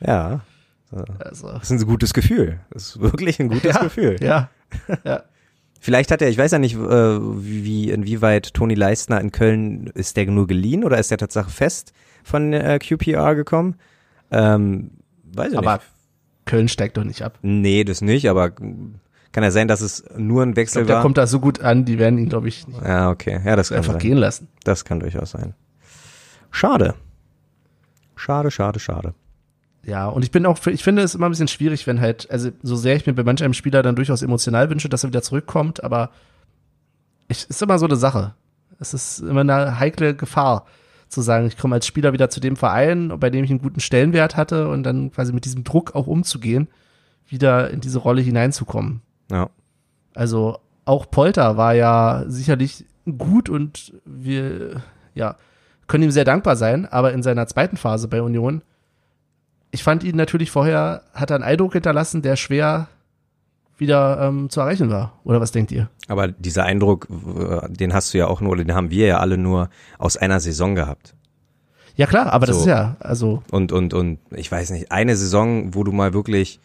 [0.00, 0.42] Ja,
[1.18, 2.60] Also, das ist ein gutes Gefühl.
[2.70, 4.16] Das ist wirklich ein gutes ja, Gefühl.
[4.20, 4.48] ja,
[5.04, 5.22] ja.
[5.84, 10.16] Vielleicht hat er, ich weiß ja nicht, äh, wie, inwieweit Toni Leistner in Köln, ist
[10.16, 11.92] der nur geliehen oder ist der Tatsache fest
[12.22, 13.74] von äh, QPR gekommen?
[14.30, 14.92] Ähm,
[15.34, 15.84] weiß ich Aber nicht.
[16.46, 17.38] Köln steigt doch nicht ab.
[17.42, 20.96] Nee, das nicht, aber kann ja sein, dass es nur ein Ich Wechsel glaube, der
[20.96, 21.02] war.
[21.02, 23.42] kommt da so gut an, die werden ihn, glaube ich, nicht ja, okay.
[23.44, 24.00] Ja, das kann einfach sein.
[24.00, 24.48] gehen lassen.
[24.64, 25.52] Das kann durchaus sein.
[26.50, 26.94] Schade.
[28.16, 29.12] Schade, schade, schade.
[29.86, 32.50] Ja, und ich bin auch, ich finde es immer ein bisschen schwierig, wenn halt, also
[32.62, 35.22] so sehr ich mir bei manch einem Spieler dann durchaus emotional wünsche, dass er wieder
[35.22, 36.10] zurückkommt, aber
[37.28, 38.34] es ist immer so eine Sache.
[38.78, 40.66] Es ist immer eine heikle Gefahr,
[41.08, 43.80] zu sagen, ich komme als Spieler wieder zu dem Verein, bei dem ich einen guten
[43.80, 46.68] Stellenwert hatte und dann quasi mit diesem Druck auch umzugehen,
[47.28, 49.00] wieder in diese Rolle hineinzukommen.
[49.30, 49.48] Ja.
[50.14, 52.84] Also auch Polter war ja sicherlich
[53.18, 54.82] gut und wir,
[55.14, 55.36] ja,
[55.86, 58.62] können ihm sehr dankbar sein, aber in seiner zweiten Phase bei Union
[59.74, 62.86] ich fand ihn natürlich vorher, hat er einen Eindruck hinterlassen, der schwer
[63.76, 65.18] wieder ähm, zu erreichen war.
[65.24, 65.90] Oder was denkt ihr?
[66.06, 67.08] Aber dieser Eindruck,
[67.68, 70.38] den hast du ja auch nur, oder den haben wir ja alle nur aus einer
[70.38, 71.16] Saison gehabt.
[71.96, 72.52] Ja klar, aber so.
[72.52, 73.42] das ist ja, also.
[73.50, 76.60] Und, und, und ich weiß nicht, eine Saison, wo du mal wirklich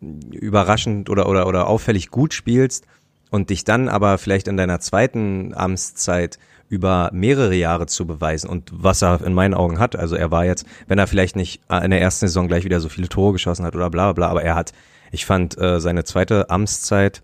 [0.00, 2.86] überraschend oder, oder, oder auffällig gut spielst
[3.30, 8.70] und dich dann aber vielleicht in deiner zweiten Amtszeit über mehrere Jahre zu beweisen und
[8.72, 9.96] was er in meinen Augen hat.
[9.96, 12.88] Also er war jetzt, wenn er vielleicht nicht in der ersten Saison gleich wieder so
[12.88, 14.72] viele Tore geschossen hat oder bla bla, aber er hat,
[15.12, 17.22] ich fand äh, seine zweite Amtszeit,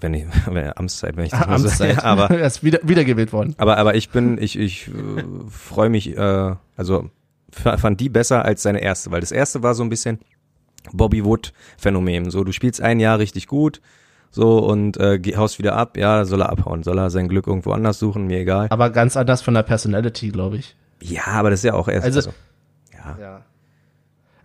[0.00, 3.32] wenn ich, wenn Amtszeit, wenn ich das mal so sage, aber er ist wieder, wiedergewählt
[3.32, 3.54] worden.
[3.58, 7.10] Aber aber ich bin, ich ich äh, freue mich, äh, also
[7.50, 10.18] fand die besser als seine erste, weil das erste war so ein bisschen
[10.92, 12.30] Bobby Wood Phänomen.
[12.30, 13.80] So, du spielst ein Jahr richtig gut,
[14.30, 17.72] so und äh, haust wieder ab, ja, soll er abhauen, soll er sein Glück irgendwo
[17.72, 18.68] anders suchen, mir egal.
[18.70, 20.76] Aber ganz anders von der Personality, glaube ich.
[21.00, 22.04] Ja, aber das ist ja auch erst.
[22.04, 22.32] Also, also
[22.92, 23.16] ja.
[23.20, 23.44] ja.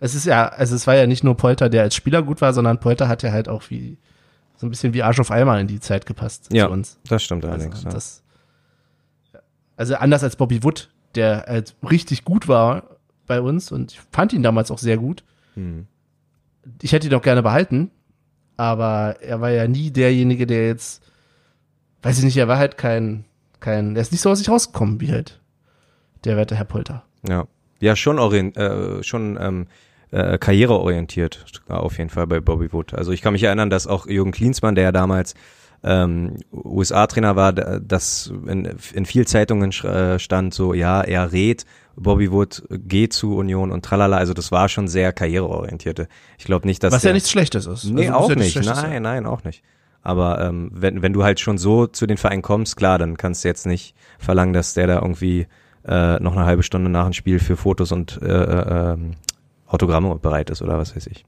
[0.00, 2.52] Es ist ja, also es war ja nicht nur Polter, der als Spieler gut war,
[2.52, 3.98] sondern Polter hat ja halt auch wie
[4.56, 6.98] so ein bisschen wie Arsch auf Eimer in die Zeit gepasst ja, zu uns.
[7.08, 7.84] Das stimmt allerdings.
[7.84, 8.22] Also, das,
[9.76, 12.84] also anders als Bobby Wood, der halt richtig gut war
[13.26, 15.24] bei uns und ich fand ihn damals auch sehr gut.
[15.54, 15.86] Hm.
[16.82, 17.90] Ich hätte ihn auch gerne behalten,
[18.56, 21.02] aber er war ja nie derjenige, der jetzt,
[22.02, 23.24] weiß ich nicht, er war halt kein,
[23.60, 25.40] kein, er ist nicht so aus sich rausgekommen wie halt
[26.24, 27.04] der werte Herr Polter.
[27.28, 27.46] Ja,
[27.80, 29.66] ja schon orient, äh, schon ähm,
[30.10, 32.94] äh, karriereorientiert auf jeden Fall bei Bobby Wood.
[32.94, 35.34] Also ich kann mich erinnern, dass auch Jürgen Klinsmann, der ja damals
[35.84, 41.66] ähm, USA-Trainer war, dass in, in viel Zeitungen äh, stand so, ja, er rät,
[41.96, 44.16] Bobby Wood geht zu Union und tralala.
[44.16, 46.08] Also das war schon sehr karriereorientierte.
[46.38, 47.84] Ich glaube nicht, dass was ja nichts Schlechtes ist.
[47.84, 48.56] Nee, also, auch ja nicht.
[48.56, 49.02] Nein, sein.
[49.02, 49.62] nein, auch nicht.
[50.02, 53.44] Aber ähm, wenn wenn du halt schon so zu den Vereinen kommst, klar, dann kannst
[53.44, 55.46] du jetzt nicht verlangen, dass der da irgendwie
[55.86, 59.12] äh, noch eine halbe Stunde nach dem Spiel für Fotos und äh, äh, ähm,
[59.66, 61.24] Autogramme bereit ist oder was weiß ich.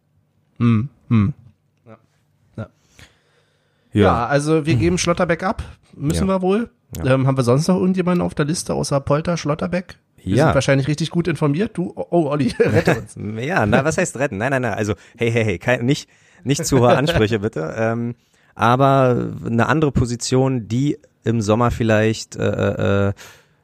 [0.59, 1.35] Hm, hm.
[3.97, 4.03] Ja.
[4.03, 4.27] Ja.
[4.27, 5.63] also wir geben Schlotterbeck ab,
[5.97, 6.35] müssen ja.
[6.35, 6.71] wir wohl.
[7.03, 7.15] Ja.
[7.15, 9.99] Ähm, haben wir sonst noch irgendjemanden auf der Liste außer Polter, Schlotterbeck?
[10.23, 10.45] Wir ja.
[10.47, 11.77] sind wahrscheinlich richtig gut informiert.
[11.77, 13.17] Du, oh, oh Olli, rette uns.
[13.45, 14.39] ja, na, was heißt retten?
[14.39, 14.75] Nein, nein, nein.
[14.75, 16.09] Also, hey, hey, hey, kein, nicht,
[16.45, 17.75] nicht zu hohe Ansprüche, bitte.
[17.77, 18.15] Ähm,
[18.55, 23.13] aber eine andere Position, die im Sommer vielleicht äh, äh,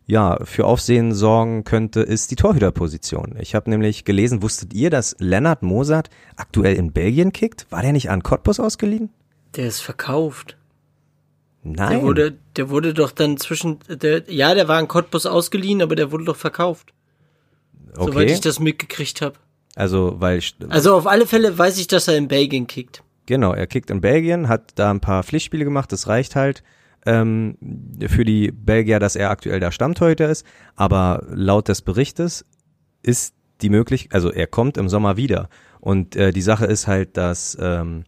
[0.06, 3.36] ja für Aufsehen sorgen könnte, ist die Torhüterposition.
[3.38, 7.66] Ich habe nämlich gelesen, wusstet ihr, dass Lennart Mosat aktuell in Belgien kickt?
[7.70, 9.10] War der nicht an Cottbus ausgeliehen?
[9.56, 10.56] Der ist verkauft.
[11.62, 11.90] Nein.
[11.90, 15.94] Der wurde, der wurde doch dann zwischen, der, ja, der war in Cottbus ausgeliehen, aber
[15.94, 16.92] der wurde doch verkauft.
[17.94, 18.06] Okay.
[18.06, 19.36] Soweit ich das mitgekriegt habe.
[19.74, 20.42] Also, weil.
[20.68, 23.02] Also auf alle Fälle weiß ich, dass er in Belgien kickt.
[23.26, 26.62] Genau, er kickt in Belgien, hat da ein paar Pflichtspiele gemacht, das reicht halt
[27.06, 27.56] ähm,
[28.06, 30.44] für die Belgier, dass er aktuell der Stammtorhüter ist.
[30.74, 32.44] Aber laut des Berichtes
[33.02, 35.48] ist die Möglichkeit, also er kommt im Sommer wieder.
[35.80, 38.04] Und äh, die Sache ist halt, dass ähm,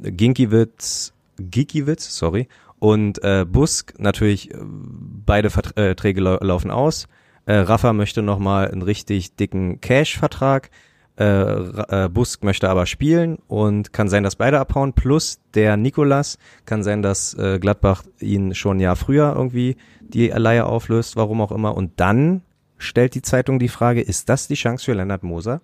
[0.00, 7.08] Ginkiewicz, Gikiewicz, sorry, und äh, Busk natürlich, äh, beide Verträge lau laufen aus.
[7.46, 10.70] Äh, Rafa möchte nochmal einen richtig dicken Cash-Vertrag.
[11.18, 14.92] Äh, äh, Busk möchte aber spielen und kann sein, dass beide abhauen.
[14.92, 20.28] Plus der Nikolas kann sein, dass äh, Gladbach ihn schon ein Jahr früher irgendwie die
[20.28, 21.74] Leihe auflöst, warum auch immer.
[21.74, 22.42] Und dann
[22.76, 25.62] stellt die Zeitung die Frage, ist das die Chance für Lennart Moser?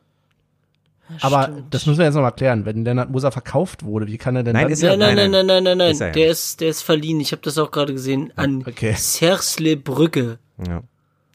[1.21, 1.75] Aber Stimmt.
[1.75, 2.65] das müssen wir jetzt noch mal klären.
[2.65, 4.73] Wenn Lennart Moser verkauft wurde, wie kann er denn nein, dann?
[4.73, 6.11] Ist er, nein, nein, nein, nein, nein, nein, nein.
[6.11, 7.21] Ist der ist, der ist verliehen.
[7.21, 8.95] Ich habe das auch gerade gesehen an okay.
[8.97, 10.39] Sersle Brücke.
[10.67, 10.83] Ja.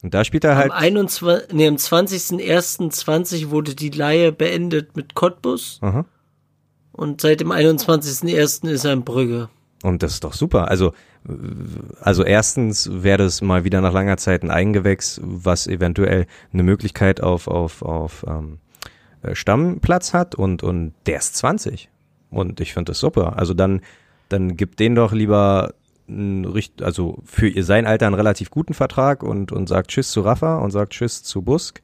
[0.04, 0.72] Und da spielt er halt.
[0.72, 5.80] Am 21, nee, am 20.01.20 wurde die Leihe beendet mit Cottbus.
[5.82, 6.06] Aha.
[6.92, 8.70] Und seit dem 21.01.
[8.70, 9.50] ist er in Brügge.
[9.84, 10.70] Und das ist doch super.
[10.70, 10.94] Also,
[12.02, 17.22] also erstens wäre das mal wieder nach langer Zeit ein Eigengewächs, was eventuell eine Möglichkeit
[17.22, 18.67] auf, auf, auf ähm, äh,
[19.36, 21.90] Stammplatz hat und, und der ist 20.
[22.30, 23.38] Und ich finde das super.
[23.38, 23.82] Also dann,
[24.30, 25.74] dann gibt den doch lieber
[26.08, 30.22] einen, also für ihr sein Alter einen relativ guten Vertrag und, und sagt Tschüss zu
[30.22, 31.82] Rafa und sagt Tschüss zu Busk.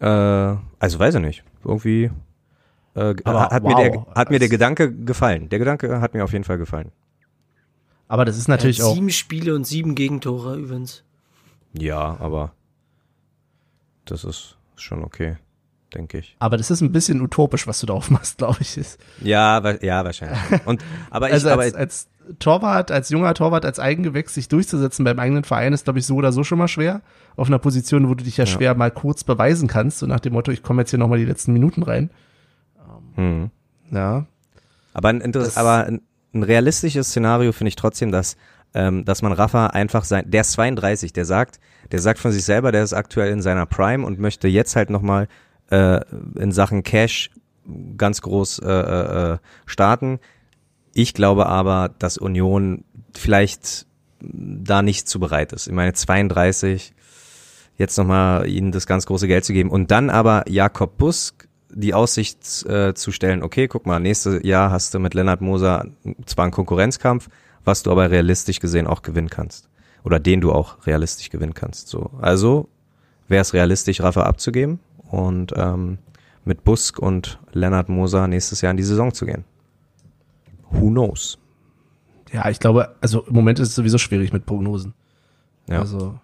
[0.00, 1.44] Äh, also weiß ich nicht.
[1.64, 2.10] Irgendwie
[2.94, 3.76] äh, hat, wow.
[3.76, 5.48] mir der, hat mir der Gedanke gefallen.
[5.48, 6.92] Der Gedanke hat mir auf jeden Fall gefallen.
[8.06, 8.94] Aber das ist natürlich auch.
[8.94, 11.02] Sieben Spiele und sieben Gegentore übrigens.
[11.72, 12.52] Ja, aber
[14.04, 15.36] das ist schon okay.
[15.94, 16.36] Denke ich.
[16.38, 18.78] Aber das ist ein bisschen utopisch, was du da aufmachst, glaube ich.
[19.22, 20.38] Ja, ja, wahrscheinlich.
[20.66, 25.04] Und, aber ich, also aber, als, als Torwart, als junger Torwart, als Eigengewächs sich durchzusetzen
[25.04, 27.02] beim eigenen Verein ist, glaube ich, so oder so schon mal schwer.
[27.36, 28.50] Auf einer Position, wo du dich ja, ja.
[28.50, 31.24] schwer mal kurz beweisen kannst, so nach dem Motto, ich komme jetzt hier nochmal die
[31.24, 32.10] letzten Minuten rein.
[33.16, 33.50] Hm.
[33.90, 34.26] Ja.
[34.92, 36.00] Aber ein, Interess aber ein,
[36.32, 38.36] ein realistisches Szenario finde ich trotzdem, dass,
[38.74, 41.60] ähm, dass man Rafa einfach sein, der ist 32, der sagt,
[41.92, 44.90] der sagt von sich selber, der ist aktuell in seiner Prime und möchte jetzt halt
[44.90, 45.28] nochmal
[45.74, 46.00] äh,
[46.38, 47.30] in Sachen Cash
[47.96, 50.20] ganz groß äh, äh, starten.
[50.92, 53.86] Ich glaube aber, dass Union vielleicht
[54.20, 55.66] da nicht zu bereit ist.
[55.66, 56.94] Ich meine, 32,
[57.76, 61.92] jetzt nochmal ihnen das ganz große Geld zu geben und dann aber Jakob Busk die
[61.92, 65.86] Aussicht äh, zu stellen, okay, guck mal, nächstes Jahr hast du mit Lennart Moser
[66.24, 67.28] zwar einen Konkurrenzkampf,
[67.64, 69.68] was du aber realistisch gesehen auch gewinnen kannst.
[70.04, 71.88] Oder den du auch realistisch gewinnen kannst.
[71.88, 72.10] So.
[72.20, 72.68] Also
[73.26, 74.78] wäre es realistisch, Rafa abzugeben
[75.14, 75.98] und ähm,
[76.44, 79.44] mit Busk und Lennart Moser nächstes Jahr in die Saison zu gehen.
[80.70, 81.38] Who knows?
[82.32, 84.92] Ja, ich glaube, also im Moment ist es sowieso schwierig mit Prognosen.
[85.68, 85.78] Ja.
[85.78, 86.18] Also,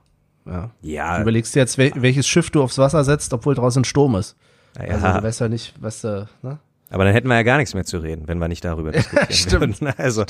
[0.45, 0.71] ja.
[0.83, 1.17] Ja.
[1.17, 4.37] Du überlegst dir jetzt, welches Schiff du aufs Wasser setzt, obwohl draußen Sturm ist.
[4.77, 4.95] Ja.
[4.95, 6.59] Also du weißt ja nicht, was da, ne?
[6.93, 9.33] Aber dann hätten wir ja gar nichts mehr zu reden, wenn wir nicht darüber diskutieren
[9.33, 9.81] Stimmt.
[9.81, 9.95] würden.
[9.99, 10.25] Also,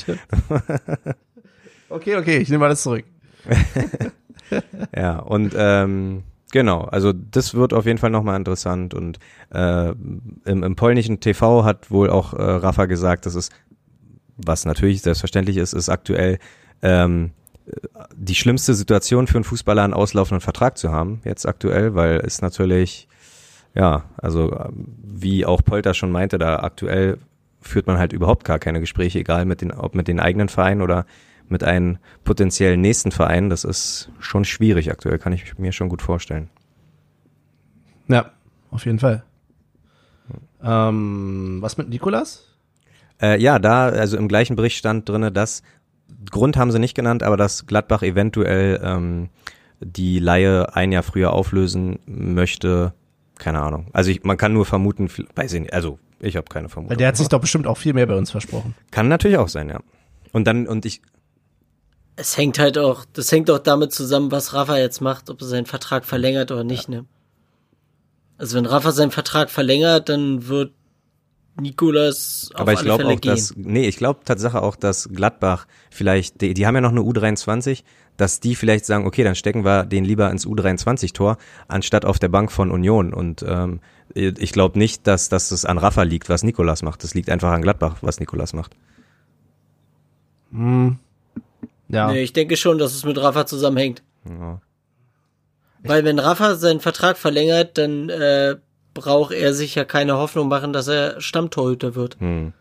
[1.91, 3.03] Okay, okay, ich nehme alles zurück.
[4.95, 8.93] ja, und ähm, genau, also das wird auf jeden Fall nochmal interessant.
[8.93, 9.19] Und
[9.53, 13.49] äh, im, im polnischen TV hat wohl auch äh, Rafa gesagt, dass es,
[14.37, 16.39] was natürlich selbstverständlich ist, ist aktuell
[16.81, 17.31] ähm,
[18.15, 22.41] die schlimmste Situation für einen Fußballer einen auslaufenden Vertrag zu haben, jetzt aktuell, weil es
[22.41, 23.07] natürlich
[23.73, 24.69] ja, also
[25.03, 27.17] wie auch Polter schon meinte, da aktuell
[27.61, 30.81] führt man halt überhaupt gar keine Gespräche, egal mit den, ob mit den eigenen Vereinen
[30.81, 31.05] oder
[31.51, 33.49] mit einem potenziellen nächsten Verein.
[33.49, 36.49] Das ist schon schwierig aktuell, kann ich mir schon gut vorstellen.
[38.07, 38.31] Ja,
[38.71, 39.23] auf jeden Fall.
[40.63, 42.47] Ähm, was mit Nikolas?
[43.21, 45.61] Äh, ja, da, also im gleichen Bericht stand drinne, dass
[46.29, 49.29] Grund haben sie nicht genannt, aber dass Gladbach eventuell ähm,
[49.79, 52.93] die Laie ein Jahr früher auflösen möchte,
[53.37, 53.87] keine Ahnung.
[53.93, 56.91] Also ich, man kann nur vermuten, weiß ich nicht, also ich habe keine Vermutung.
[56.91, 58.75] Weil der hat sich doch bestimmt auch viel mehr bei uns versprochen.
[58.91, 59.79] Kann natürlich auch sein, ja.
[60.31, 61.01] Und dann, und ich.
[62.21, 65.47] Es hängt halt auch, das hängt auch damit zusammen, was Rafa jetzt macht, ob er
[65.47, 66.97] seinen Vertrag verlängert oder nicht, ja.
[66.97, 67.05] ne?
[68.37, 70.71] Also wenn Rafa seinen Vertrag verlängert, dann wird
[71.59, 73.31] Nikolas auf Aber ich glaube auch, gehen.
[73.31, 77.01] dass, nee, ich glaube Tatsache auch, dass Gladbach vielleicht, die, die haben ja noch eine
[77.01, 77.83] U23,
[78.17, 82.29] dass die vielleicht sagen, okay, dann stecken wir den lieber ins U23-Tor, anstatt auf der
[82.29, 83.13] Bank von Union.
[83.13, 83.79] Und ähm,
[84.13, 87.03] ich glaube nicht, dass, dass es an Rafa liegt, was Nikolas macht.
[87.03, 88.75] Das liegt einfach an Gladbach, was Nikolas macht.
[90.51, 90.99] Hm.
[91.91, 92.11] Ja.
[92.11, 94.03] Nee, ich denke schon, dass es mit Rafa zusammenhängt.
[94.27, 94.61] Ja.
[95.83, 98.57] Weil wenn Rafa seinen Vertrag verlängert, dann äh,
[98.93, 102.19] braucht er sich ja keine Hoffnung machen, dass er Stammtorhüter wird.
[102.19, 102.53] Hm.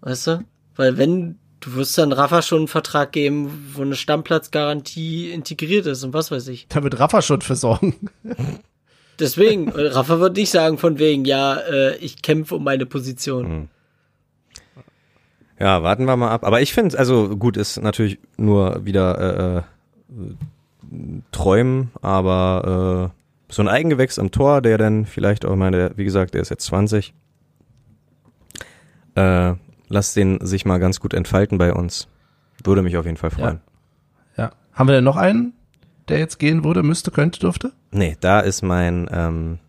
[0.00, 0.44] Weißt du?
[0.76, 6.04] Weil wenn du wirst dann Rafa schon einen Vertrag geben, wo eine Stammplatzgarantie integriert ist
[6.04, 6.68] und was weiß ich.
[6.68, 8.10] Da wird Rafa schon für sorgen.
[9.18, 13.46] Deswegen, Rafa wird nicht sagen von wegen, ja, äh, ich kämpfe um meine Position.
[13.46, 13.68] Hm.
[15.64, 16.44] Ja, warten wir mal ab.
[16.44, 19.62] Aber ich finde, also gut, ist natürlich nur wieder äh, äh,
[21.32, 23.10] Träumen, aber
[23.48, 26.50] äh, so ein Eigengewächs am Tor, der dann vielleicht auch meine, wie gesagt, der ist
[26.50, 27.14] jetzt 20.
[29.14, 29.54] Äh,
[29.88, 32.08] lass den sich mal ganz gut entfalten bei uns.
[32.62, 33.62] Würde mich auf jeden Fall freuen.
[34.36, 34.44] Ja.
[34.44, 34.52] ja.
[34.74, 35.54] Haben wir denn noch einen,
[36.08, 37.72] der jetzt gehen würde, müsste, könnte, dürfte?
[37.90, 39.60] Nee, da ist mein, ähm,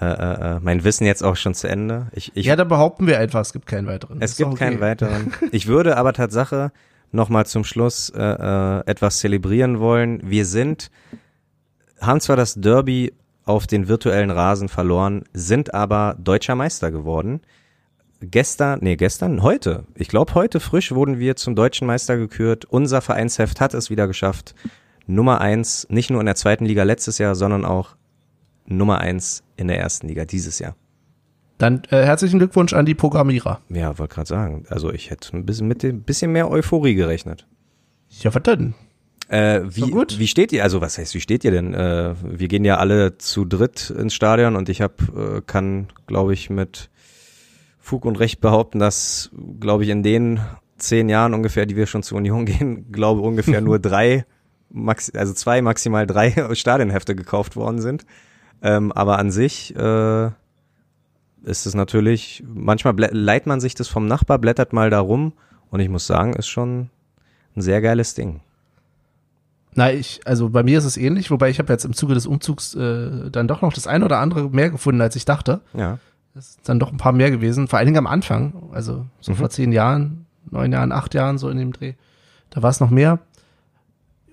[0.00, 2.08] äh, äh, äh mein Wissen jetzt auch schon zu Ende.
[2.12, 4.20] Ich, ich, ja, da behaupten wir einfach, es gibt keinen weiteren.
[4.20, 4.58] Es gibt okay.
[4.58, 5.32] keinen weiteren.
[5.52, 6.72] Ich würde aber Tatsache
[7.12, 10.20] nochmal zum Schluss äh, äh, etwas zelebrieren wollen.
[10.22, 10.90] Wir sind,
[12.00, 13.12] haben zwar das Derby
[13.44, 17.40] auf den virtuellen Rasen verloren, sind aber deutscher Meister geworden
[18.20, 22.64] gestern, nee, gestern, heute, ich glaube heute frisch wurden wir zum deutschen Meister gekürt.
[22.66, 24.54] Unser Vereinsheft hat es wieder geschafft.
[25.06, 27.96] Nummer eins, nicht nur in der zweiten Liga letztes Jahr, sondern auch
[28.66, 30.74] Nummer eins in der ersten Liga dieses Jahr.
[31.58, 33.60] Dann äh, herzlichen Glückwunsch an die Programmierer.
[33.68, 34.64] Ja, wollte gerade sagen.
[34.70, 37.46] Also ich hätte ein bisschen mit ein bisschen mehr Euphorie gerechnet.
[38.08, 38.74] Ja, was denn?
[39.28, 40.18] Äh, wie, gut.
[40.18, 40.64] wie steht ihr?
[40.64, 41.72] Also was heißt, wie steht ihr denn?
[41.72, 46.32] Äh, wir gehen ja alle zu dritt ins Stadion und ich hab, äh, kann, glaube
[46.32, 46.90] ich, mit
[47.78, 50.40] Fug und Recht behaupten, dass, glaube ich, in den
[50.78, 54.24] zehn Jahren ungefähr, die wir schon zur Union gehen, glaube ungefähr nur drei,
[54.70, 58.06] max also zwei, maximal drei Stadionhefte gekauft worden sind.
[58.62, 60.26] Ähm, aber an sich äh,
[61.44, 65.32] ist es natürlich, manchmal leiht man sich das vom Nachbar, blättert mal da rum
[65.70, 66.90] und ich muss sagen, ist schon
[67.56, 68.40] ein sehr geiles Ding.
[69.74, 72.26] Na, ich, also bei mir ist es ähnlich, wobei ich habe jetzt im Zuge des
[72.26, 75.60] Umzugs äh, dann doch noch das ein oder andere mehr gefunden, als ich dachte.
[75.74, 75.98] Ja.
[76.34, 79.32] Es ist dann doch ein paar mehr gewesen, vor allen Dingen am Anfang, also so
[79.32, 79.36] Mhm.
[79.36, 81.94] vor zehn Jahren, neun Jahren, acht Jahren, so in dem Dreh.
[82.50, 83.20] Da war es noch mehr.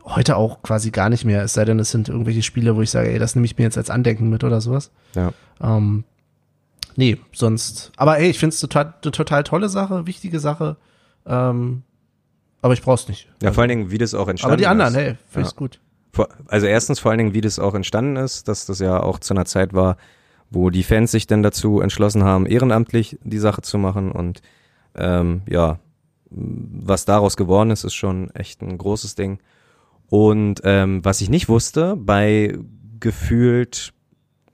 [0.07, 2.89] Heute auch quasi gar nicht mehr, es sei denn, es sind irgendwelche Spiele, wo ich
[2.91, 4.91] sage, ey, das nehme ich mir jetzt als Andenken mit oder sowas.
[5.15, 5.33] Ja.
[5.61, 6.05] Ähm,
[6.95, 7.91] nee, sonst.
[7.97, 10.77] Aber ey, ich finde es total, eine total tolle Sache, wichtige Sache.
[11.25, 11.83] Ähm,
[12.61, 13.27] aber ich brauch's nicht.
[13.41, 14.99] Ja, vor allen Dingen, wie das auch entstanden aber die anderen, ist.
[14.99, 15.51] hey, finde Ja.
[15.51, 15.79] ich gut.
[16.47, 19.33] Also erstens vor allen Dingen, wie das auch entstanden ist, dass das ja auch zu
[19.35, 19.97] einer Zeit war,
[20.49, 24.41] wo die Fans sich dann dazu entschlossen haben, ehrenamtlich die Sache zu machen und
[24.95, 25.77] ähm, ja,
[26.31, 29.39] was daraus geworden ist, ist schon echt ein großes Ding.
[30.09, 32.57] Und ähm, was ich nicht wusste, bei
[32.99, 33.93] gefühlt,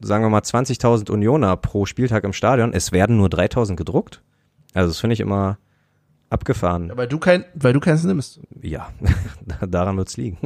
[0.02, 4.22] sagen wir mal, 20.000 Unioner pro Spieltag im Stadion, es werden nur 3.000 gedruckt.
[4.74, 5.58] Also das finde ich immer
[6.30, 6.90] abgefahren.
[6.90, 8.40] Ja, weil du kein, weil du keins nimmst.
[8.62, 8.90] Ja,
[9.68, 10.38] daran wird's liegen.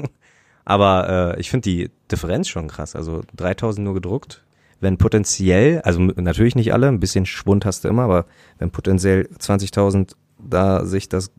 [0.66, 2.96] Aber äh, ich finde die Differenz schon krass.
[2.96, 4.44] Also 3000 nur gedruckt.
[4.80, 8.26] Wenn potenziell, also natürlich nicht alle, ein bisschen Schwund hast du immer, aber
[8.60, 11.32] wenn potenziell 20.000 da sich das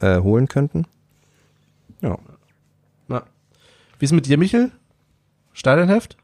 [0.00, 0.86] äh, holen könnten.
[2.00, 2.16] Ja.
[4.00, 4.72] Wie ist mit dir, Michel?
[5.52, 6.16] Stadionheft?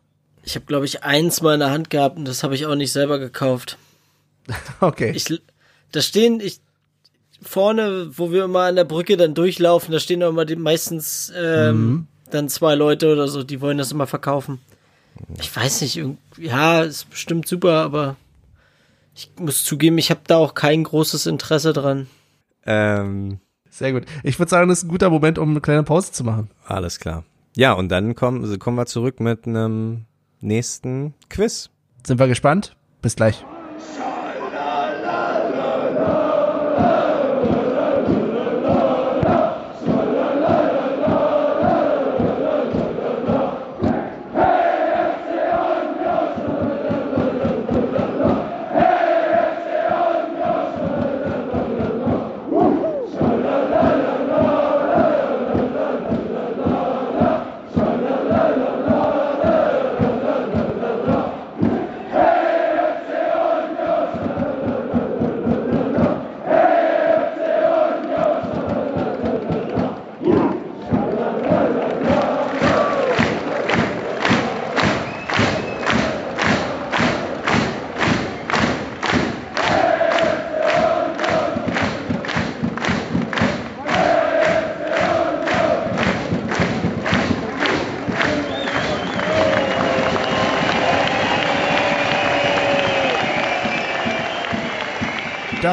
[0.43, 2.75] Ich habe, glaube ich, eins mal in der Hand gehabt und das habe ich auch
[2.75, 3.79] nicht selber gekauft.
[4.81, 5.13] Okay.
[5.15, 5.27] Ich,
[5.91, 6.61] da stehen, ich,
[7.43, 11.33] vorne, wo wir immer an der Brücke dann durchlaufen, da stehen auch immer die, meistens
[11.37, 14.61] ähm, dann zwei Leute oder so, die wollen das immer verkaufen.
[15.41, 16.01] Ich weiß nicht,
[16.39, 18.17] ja, ist bestimmt super, aber
[19.15, 22.07] ich muss zugeben, ich habe da auch kein großes Interesse dran.
[22.65, 24.05] Ähm, Sehr gut.
[24.23, 26.51] Ich würde sagen, das ist ein guter Moment, um eine kleine Pause zu machen.
[26.65, 27.25] alles klar.
[27.57, 30.05] Ja, und dann kommen, kommen wir zurück mit einem
[30.43, 31.71] nächsten Quiz.
[32.07, 32.77] Sind wir gespannt?
[33.01, 33.47] Bis gleich.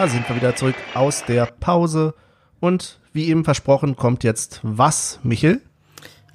[0.03, 2.13] Da sind wir wieder zurück aus der Pause.
[2.59, 5.61] Und wie eben versprochen, kommt jetzt was, Michel?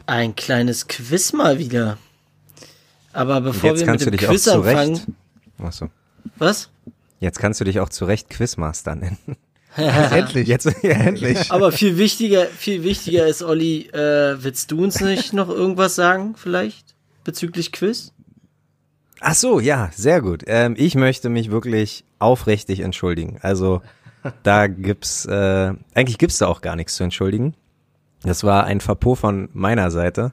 [0.07, 1.99] Ein kleines Quiz mal wieder.
[3.13, 4.79] Aber bevor Jetzt wir kannst mit du dem dich auch Quiz zurecht.
[4.79, 5.17] anfangen,
[5.59, 5.91] Achso.
[6.39, 6.71] was?
[7.21, 9.19] Jetzt kannst du dich auch zu Recht Quizmaster nennen.
[9.77, 10.49] Endlich.
[10.49, 11.53] Jetzt, Endlich.
[11.53, 16.37] Aber viel wichtiger, viel wichtiger ist, Olli, äh, willst du uns nicht noch irgendwas sagen,
[16.39, 16.95] vielleicht?
[17.23, 18.15] Bezüglich Quiz?
[19.21, 20.43] Ach so, ja, sehr gut.
[20.47, 23.39] Ähm, ich möchte mich wirklich aufrichtig entschuldigen.
[23.43, 23.83] Also
[24.43, 27.55] da gibt's, äh, eigentlich gibt's da auch gar nichts zu entschuldigen.
[28.23, 30.33] Das war ein Verpo von meiner Seite.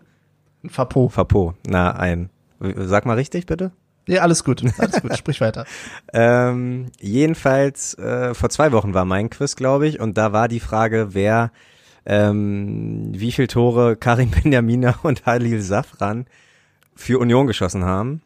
[0.63, 1.10] Ein Fapo.
[1.10, 2.30] Verpo, na ein.
[2.60, 3.71] Sag mal richtig bitte.
[4.08, 4.63] Nee, alles gut.
[4.78, 5.17] Alles gut.
[5.17, 5.65] Sprich weiter.
[6.13, 10.62] Ähm, jedenfalls, äh, vor zwei Wochen war mein Quiz, glaube ich, und da war die
[10.62, 11.52] Frage, wer,
[12.06, 16.26] ähm, wie viel Tore Karim Benjamina und Halil Safran
[16.95, 18.21] für Union geschossen haben.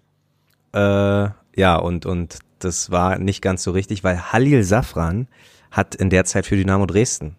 [0.74, 5.28] Äh, ja, und, und das war nicht ganz so richtig, weil Halil Safran
[5.72, 7.36] hat in der Zeit für Dynamo Dresden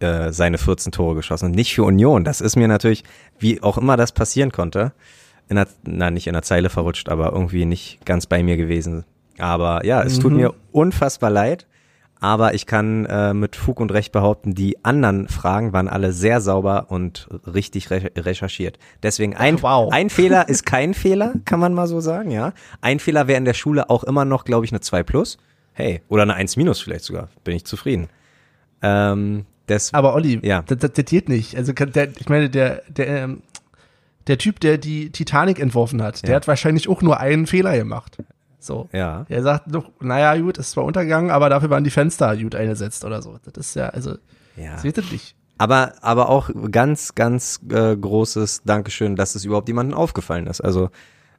[0.00, 2.24] äh, seine 14 Tore geschossen und nicht für Union.
[2.24, 3.04] Das ist mir natürlich,
[3.38, 4.92] wie auch immer das passieren konnte,
[5.48, 9.04] in der, na, nicht in der Zeile verrutscht, aber irgendwie nicht ganz bei mir gewesen.
[9.38, 10.36] Aber ja, es tut Mhm.
[10.38, 11.66] mir unfassbar leid.
[12.22, 16.40] Aber ich kann äh, mit Fug und Recht behaupten, die anderen Fragen waren alle sehr
[16.42, 18.78] sauber und richtig re recherchiert.
[19.02, 19.92] Deswegen ein, Ach, wow.
[19.92, 22.52] ein Fehler ist kein Fehler, kann man mal so sagen, ja.
[22.82, 25.38] Ein Fehler wäre in der Schule auch immer noch, glaube ich, eine 2 plus.
[25.72, 27.28] Hey, oder eine 1 minus vielleicht sogar.
[27.42, 28.08] Bin ich zufrieden.
[28.82, 30.62] Ähm, des, Aber Olli, Ja.
[30.66, 31.56] das, das datiert nicht.
[31.56, 33.42] Also der, ich meine, der, der, ähm,
[34.26, 36.36] der Typ, der die Titanic entworfen hat, der Ja.
[36.36, 38.18] hat wahrscheinlich auch nur einen Fehler gemacht.
[38.60, 38.88] So.
[38.92, 39.24] ja.
[39.28, 43.04] Er sagt doch, naja, gut, ist zwar untergegangen, aber dafür waren die Fenster gut eingesetzt
[43.04, 43.38] oder so.
[43.42, 44.16] Das ist ja, also,
[44.56, 44.74] ja.
[44.74, 45.34] das wird das nicht.
[45.58, 50.62] Aber, aber auch ganz, ganz äh, großes Dankeschön, dass es überhaupt jemandem aufgefallen ist.
[50.62, 50.90] Also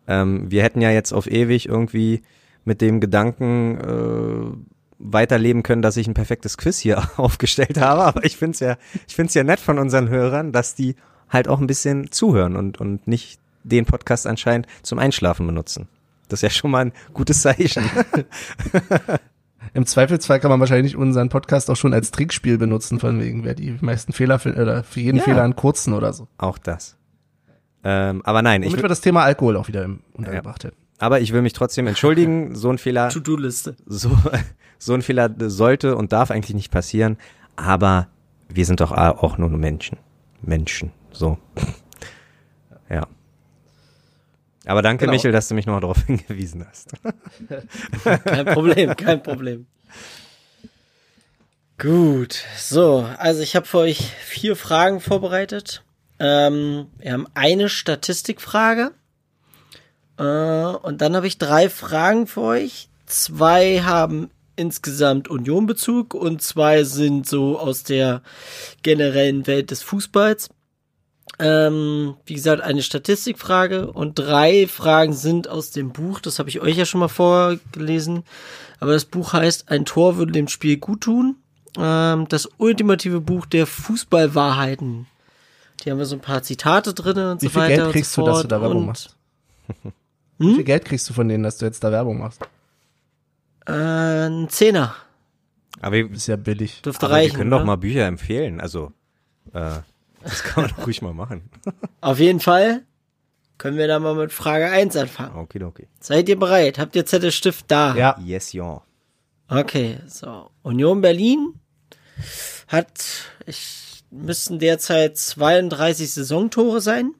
[0.08, 2.22] ähm, wir hätten ja jetzt auf ewig irgendwie
[2.64, 8.04] mit dem Gedanken äh, weiterleben können, dass ich ein perfektes Quiz hier aufgestellt habe.
[8.04, 10.96] Aber ich find's ja, ich find's ja nett von unseren Hörern, dass die
[11.30, 15.88] halt auch ein bisschen zuhören und, und nicht den Podcast anscheinend zum Einschlafen benutzen.
[16.32, 17.84] Das ist ja schon mal ein gutes Zeichen.
[19.74, 23.54] Im Zweifelsfall kann man wahrscheinlich unseren Podcast auch schon als Trickspiel benutzen, von wegen, wer
[23.54, 25.24] die meisten Fehler findet, oder für jeden Ja.
[25.24, 26.28] Fehler einen kurzen oder so.
[26.38, 26.98] auch das.
[27.84, 30.78] Ähm, aber nein, ich Womit will, wir das Thema Alkohol auch wieder im, untergebracht hätten.
[31.00, 32.54] aber ich will mich trotzdem entschuldigen.
[32.56, 33.76] So ein Fehler, To-Do-Liste.
[33.86, 34.12] so,
[34.78, 37.18] so ein Fehler sollte und darf eigentlich nicht passieren.
[37.56, 38.08] Aber
[38.50, 39.98] wir sind doch auch nur Menschen.
[40.42, 41.38] Menschen, so.
[42.90, 43.08] Ja.
[44.66, 45.14] Aber danke, Genau.
[45.14, 46.92] Michel, dass du mich noch darauf hingewiesen hast.
[48.24, 49.66] Kein Problem, kein Problem.
[51.78, 55.84] Gut, so, also ich habe für euch vier Fragen vorbereitet.
[56.20, 58.92] Ähm, wir haben eine Statistikfrage.
[60.18, 62.90] Äh, und dann habe ich drei Fragen für euch.
[63.08, 68.22] Zwei haben insgesamt Unionbezug und zwei sind so aus der
[68.84, 70.50] generellen Welt des Fußballs.
[71.40, 76.20] Ähm, wie gesagt, eine Statistikfrage und drei Fragen sind aus dem Buch.
[76.20, 78.24] Das habe ich euch ja schon mal vorgelesen.
[78.80, 81.38] Aber das Buch heißt Ein Tor würde dem Spiel gut tun.
[81.78, 85.08] Ähm, das ultimative Buch der Fußballwahrheiten.
[85.84, 87.76] Die haben wir so ein paar Zitate drin und Wie so viel weiter.
[87.76, 89.16] Geld und kriegst so du, dass du da Werbung machst?
[90.42, 90.48] Hm?
[90.50, 92.42] Wie viel Geld kriegst du von denen, dass du jetzt da Werbung machst?
[93.68, 94.96] Äh, ein Zehner.
[95.82, 96.82] Aber wir, Ist ja billig.
[96.82, 97.38] Dürfte aber wir reichen.
[97.38, 97.66] können doch ne?
[97.66, 98.60] mal Bücher empfehlen.
[98.60, 98.92] Also,
[99.54, 99.82] äh,
[100.24, 101.50] das kann man doch ruhig mal machen.
[102.02, 102.84] Auf jeden Fall
[103.58, 105.36] können wir da mal mit Frage 1 anfangen.
[105.38, 105.88] Okay, okay.
[106.00, 106.80] Seid ihr bereit?
[106.80, 107.96] Habt ihr Zettel, Stift da?
[107.96, 108.82] Ja, Yes, ja.
[109.48, 110.50] Okay, so.
[110.64, 111.60] Union Berlin
[112.68, 112.92] hat,
[113.46, 117.14] ich müssten derzeit 32 Saisontore sein.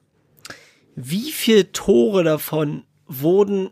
[0.96, 3.70] Wie viele Tore davon wurden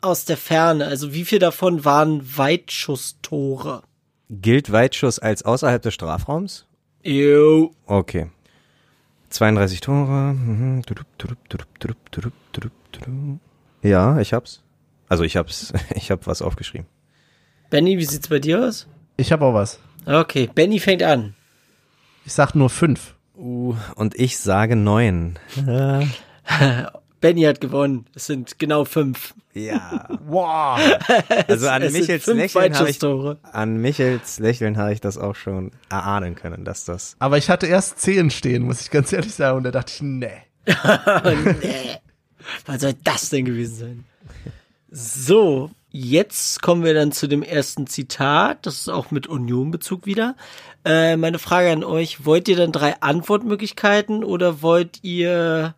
[0.00, 0.86] aus der Ferne?
[0.86, 3.82] Also wie viele davon waren Weitschusstore?
[4.30, 6.66] Gilt Weitschuss als außerhalb des Strafraums?
[7.02, 7.72] Jo.
[7.86, 8.30] Okay.
[9.30, 10.34] 32 Tore.
[10.34, 10.82] mhm.
[13.82, 14.62] Ja, ich hab's.
[15.08, 16.86] Also ich hab's, ich hab was aufgeschrieben.
[17.70, 18.86] Benny, wie sieht's bei dir aus?
[19.16, 19.78] ich habe auch was.
[20.06, 21.34] Okay, Benny fängt an.
[22.24, 23.14] Ich sag nur fünf.
[23.36, 25.38] Uh, und ich sage neun.
[27.20, 28.06] Benny hat gewonnen.
[28.14, 29.34] Es sind genau fünf.
[29.54, 30.08] Ja.
[30.28, 30.78] Wow.
[31.48, 36.34] Also an Michels Lächeln habe ich, an Michels Lächeln habe ich das auch schon erahnen
[36.34, 37.16] können, dass das.
[37.18, 39.56] Aber ich hatte erst zehn stehen, muss ich ganz ehrlich sagen.
[39.56, 40.28] Und da dachte ich, nee.
[40.66, 41.96] nee.
[42.66, 44.04] Was soll das denn gewesen sein?
[44.90, 48.66] So, jetzt kommen wir dann zu dem ersten Zitat.
[48.66, 50.36] Das ist auch mit Union-Bezug wieder.
[50.84, 55.74] Äh, meine Frage an euch, wollt ihr dann drei Antwortmöglichkeiten oder wollt ihr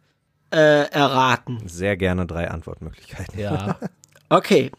[0.51, 1.62] äh, erraten?
[1.66, 3.38] Sehr gerne drei Antwortmöglichkeiten.
[3.38, 3.78] Ja.
[4.32, 4.70] Okay.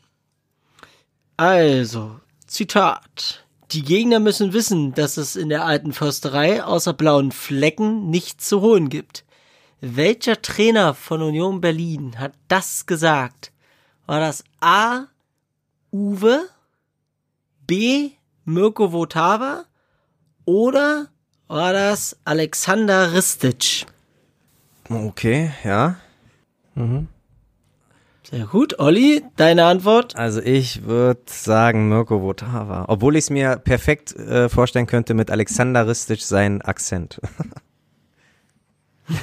[1.36, 3.46] Also, Zitat.
[3.72, 8.62] Die Gegner müssen wissen, dass es in der alten Försterei außer blauen Flecken nichts zu
[8.62, 9.26] holen gibt.
[9.82, 13.52] Welcher Trainer von Union Berlin hat das gesagt?
[14.06, 15.08] War das A.
[15.92, 16.48] Uwe,
[17.68, 18.12] B.
[18.46, 19.66] Mirko Votava
[20.46, 21.08] oder
[21.48, 23.86] war das Alexander Ristic?
[24.92, 25.96] Okay, ja.
[26.76, 28.80] Sehr gut.
[28.80, 30.16] Olli, deine Antwort?
[30.16, 32.86] Also ich würde sagen Mirko Votava.
[32.88, 37.20] Obwohl ich es mir perfekt äh, vorstellen könnte mit Alexander Ristic seinen Akzent.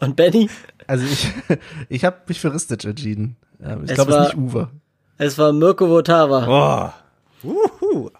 [0.00, 0.50] Und Benny?
[0.86, 1.32] Also ich,
[1.88, 3.36] ich habe mich für Ristic entschieden.
[3.62, 4.70] Ähm, ich glaube, es war- ist nicht Uwe.
[5.18, 6.92] Es war Mirko Votava.
[7.42, 7.48] Oh.
[7.48, 8.10] Uhu.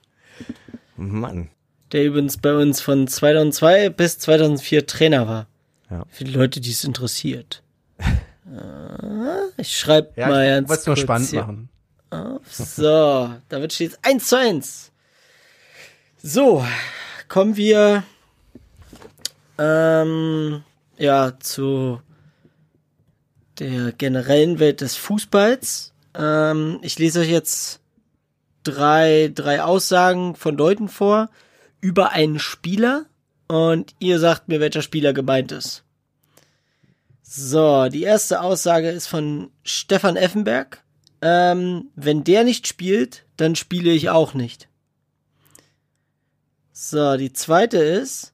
[0.97, 1.49] Mann.
[1.93, 5.47] der übrigens bei uns von 2002 bis 2004 Trainer war.
[5.91, 6.05] Ja.
[6.09, 7.63] Für die Leute, die es interessiert.
[7.99, 8.07] Äh,
[9.57, 11.41] ich schreibe Ja, mal ich ganz es nur kurz spannend hier.
[11.41, 11.69] machen.
[12.49, 14.93] So, damit steht es 1 zu 1.
[16.23, 16.65] So,
[17.29, 18.05] kommen wir
[19.59, 20.63] ähm,
[20.97, 22.01] ja zu
[23.59, 25.93] der generellen Welt des Fußballs.
[26.15, 27.81] Ähm, ich lese euch jetzt
[28.63, 31.29] drei, drei Aussagen von Leuten vor
[31.81, 33.07] über einen Spieler
[33.49, 35.85] und ihr sagt mir, welcher Spieler gemeint ist.
[37.23, 40.83] So, die erste Aussage ist von Stefan Effenberg.
[41.23, 44.69] Ähm, wenn der nicht spielt, dann spiele ich auch nicht.
[46.73, 48.33] So, die zweite ist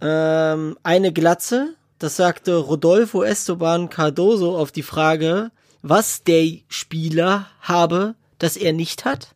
[0.00, 1.74] ähm, eine Glatze.
[1.98, 5.50] Das sagte Rodolfo Esteban Cardoso auf die Frage,
[5.80, 9.34] was der Spieler habe, das er nicht hat.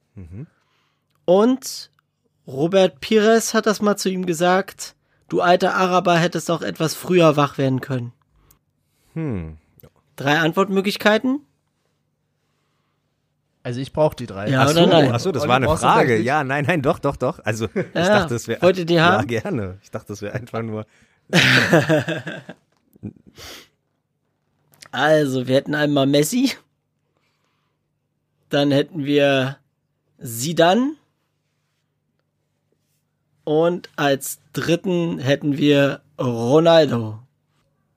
[1.24, 1.89] Und
[2.50, 4.94] Robert Pires hat das mal zu ihm gesagt,
[5.28, 8.12] du alter Araber hättest auch etwas früher wach werden können.
[9.14, 9.58] Hm.
[10.16, 11.40] Drei Antwortmöglichkeiten.
[13.62, 14.48] Also ich brauche die drei.
[14.48, 15.12] Ja, Ach oder so, nein?
[15.12, 16.18] Achso, das Olli, war eine Frage.
[16.18, 17.40] Ja, nein, nein, doch, doch, doch.
[17.44, 18.62] Also ich Ja, dachte, es wäre.
[18.62, 19.26] wollt ihr die Ja, haben?
[19.26, 19.78] gerne.
[19.82, 20.86] Ich dachte, das wäre einfach nur
[24.92, 26.52] Also, wir hätten einmal Messi.
[28.48, 29.58] Dann hätten wir
[30.18, 30.96] Sidan.
[33.50, 37.18] Und als dritten hätten wir Ronaldo.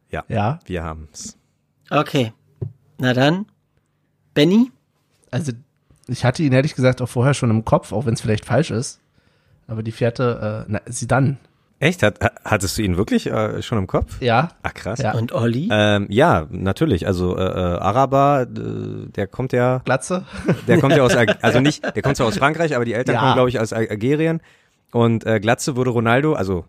[0.09, 1.37] Ja, Ja, wir haben's.
[1.91, 2.33] Okay.
[2.97, 3.45] Na dann.
[4.33, 4.71] Benny?
[5.29, 5.51] also
[6.07, 8.71] ich hatte ihn ehrlich gesagt auch vorher schon im Kopf, auch wenn es vielleicht falsch
[8.71, 8.99] ist.
[9.67, 11.37] Aber die vierte, äh, na, sie dann.
[11.77, 12.01] Echt?
[12.01, 14.19] Hat, ha- hattest du ihn wirklich äh, schon im Kopf?
[14.21, 14.99] Ja, Ach krass.
[14.99, 15.13] Ja.
[15.13, 15.69] Und Olli?
[15.71, 17.05] Ähm, ja, natürlich.
[17.05, 20.25] Also äh, äh, Araber, äh, der kommt ja, Glatze.
[20.67, 23.19] der kommt ja aus, also nicht, der kommt zwar aus Frankreich, aber die Eltern Ja.
[23.21, 24.41] kommen, glaube ich, aus Al- Algerien.
[24.93, 26.65] Und äh, Glatze würde Ronaldo, also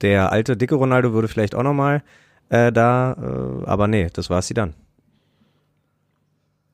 [0.00, 2.02] der alte dicke Ronaldo würde vielleicht auch noch mal
[2.48, 4.74] äh, da, äh, aber nee, das war sie dann.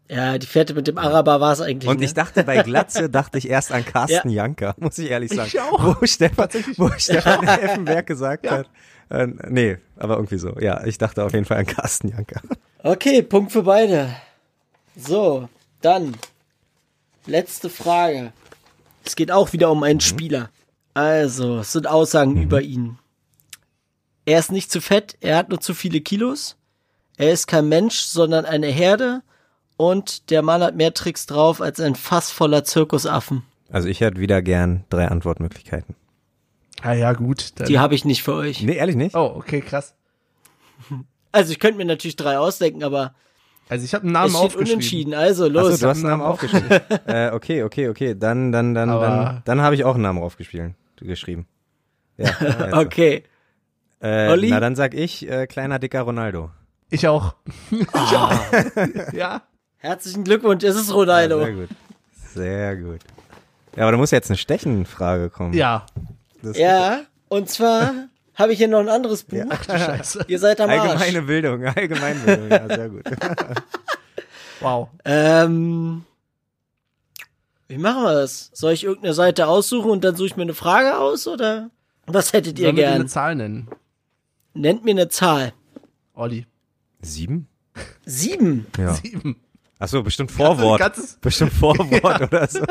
[0.09, 1.91] Ja, die Fährte mit dem Araber war es eigentlich.
[1.91, 2.05] Und ne?
[2.05, 5.49] ich dachte bei Glatze dachte ich erst an Carsten Janker, muss ich ehrlich sagen.
[5.49, 6.01] Ich auch.
[6.01, 8.71] Wo Stefan, wo Stefan Effenberg gesagt hat.
[9.11, 10.57] Äh, nee, aber irgendwie so.
[10.61, 12.41] Ja, ich dachte auf jeden Fall an Carsten Janker.
[12.83, 14.15] Okay, Punkt für beide.
[14.97, 15.49] So,
[15.81, 16.17] dann.
[17.27, 18.33] Letzte Frage.
[19.05, 20.51] Es geht auch wieder um einen Spieler.
[20.97, 22.99] Also, es sind Aussagen über ihn.
[24.25, 26.57] Er ist nicht zu fett, er hat nur zu viele Kilos.
[27.19, 29.21] Er ist kein Mensch, sondern eine Herde.
[29.77, 33.43] Und der Mann hat mehr Tricks drauf als ein Fass voller Zirkusaffen.
[33.71, 35.95] Also ich hätte wieder gern drei Antwortmöglichkeiten.
[36.81, 37.53] Ah ja, gut.
[37.57, 37.67] Dann.
[37.69, 38.63] Die habe ich nicht für euch.
[38.63, 39.15] Nee, ehrlich nicht?
[39.15, 39.95] Oh, okay, krass.
[41.33, 43.15] Also, ich könnte mir natürlich drei ausdenken, aber
[43.69, 44.71] Also ich habe einen es Namen steht aufgeschrieben.
[44.73, 45.13] unentschieden.
[45.15, 45.81] Also, Achso, los.
[45.81, 46.71] du hast einen Namen aufgeschrieben.
[47.07, 48.15] äh, okay, okay, okay.
[48.19, 50.73] Dann, dann, dann, Aber- dann, dann habe ich auch einen Namen aufgespielt,
[51.05, 51.47] geschrieben.
[52.19, 52.31] Ja.
[52.39, 52.77] also.
[52.79, 53.25] okay.
[54.01, 54.49] äh, Olli?
[54.49, 56.51] Na, dann sag ich, äh, kleiner dicker Ronaldo.
[56.89, 57.35] Ich auch.
[57.93, 58.39] Ah.
[59.13, 59.43] ja.
[59.77, 61.41] Herzlichen Glückwunsch, es ist Ronaldo.
[61.41, 61.69] Ja, sehr gut.
[62.33, 63.01] Sehr gut.
[63.77, 65.53] Ja, aber da muss jetzt eine Stechenfrage kommen.
[65.53, 65.85] Ja.
[66.41, 67.93] Das Ja, und zwar
[68.35, 69.45] habe ich hier noch ein anderes Buch.
[69.67, 70.25] Scheiße.
[70.29, 70.81] Ihr seid am Arsch.
[70.81, 73.05] Allgemeine Bildung, ja, sehr gut.
[74.61, 74.89] Wow.
[75.05, 76.06] Ähm,
[77.69, 78.51] wie machen wir das?
[78.53, 81.71] Soll ich irgendeine Seite aussuchen und dann suche ich mir eine Frage aus oder
[82.07, 82.93] was hättet ihr Sollen gern?
[82.95, 83.69] eine Zahl nennen?
[84.55, 85.53] Nennt mir eine Zahl.
[86.15, 86.47] Olli.
[87.01, 87.49] Sieben?
[88.05, 88.67] Sieben.
[88.79, 88.95] Ja.
[88.95, 89.37] Sieben.
[89.79, 90.81] Achso, bestimmt Vorwort.
[90.81, 92.65] ganzes- bestimmt Vorwort oder so.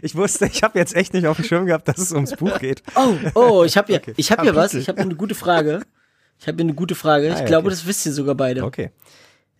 [0.00, 2.58] Ich wusste, ich habe jetzt echt nicht auf dem Schirm gehabt, dass es ums Buch
[2.60, 2.82] geht.
[2.94, 4.72] Oh, oh, ich habe hier, ich habe hier was.
[4.74, 5.82] Ich habe hier eine gute Frage.
[6.40, 7.28] Ich habe hier eine gute Frage.
[7.28, 7.74] Ich Ah, ja, glaube, okay.
[7.76, 8.64] das wisst ihr sogar beide.
[8.64, 8.90] Okay.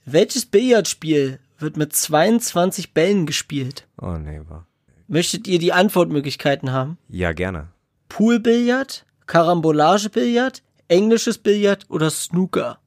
[0.06, 3.88] Welches Billardspiel wird mit 22 Bällen gespielt?
[4.00, 4.66] Oh nee, war.
[5.08, 6.98] Möchtet ihr die Antwortmöglichkeiten haben?
[7.08, 7.68] Ja, gerne.
[8.08, 12.78] Poolbillard, Karambolagebillard, englisches Billard oder Snooker?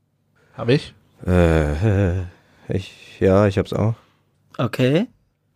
[0.53, 0.93] Habe ich?
[1.25, 2.21] Äh,
[2.69, 3.95] ich, ja, ich hab's auch.
[4.57, 5.07] Okay.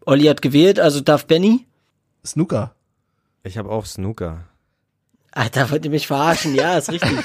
[0.05, 1.65] Olli hat gewählt, also darf Benny?
[2.25, 2.75] Snooker.
[3.43, 4.45] Ich habe auch Snooker.
[5.31, 6.55] Ah, da wollt ihr mich verarschen.
[6.55, 7.11] Ja, ist richtig.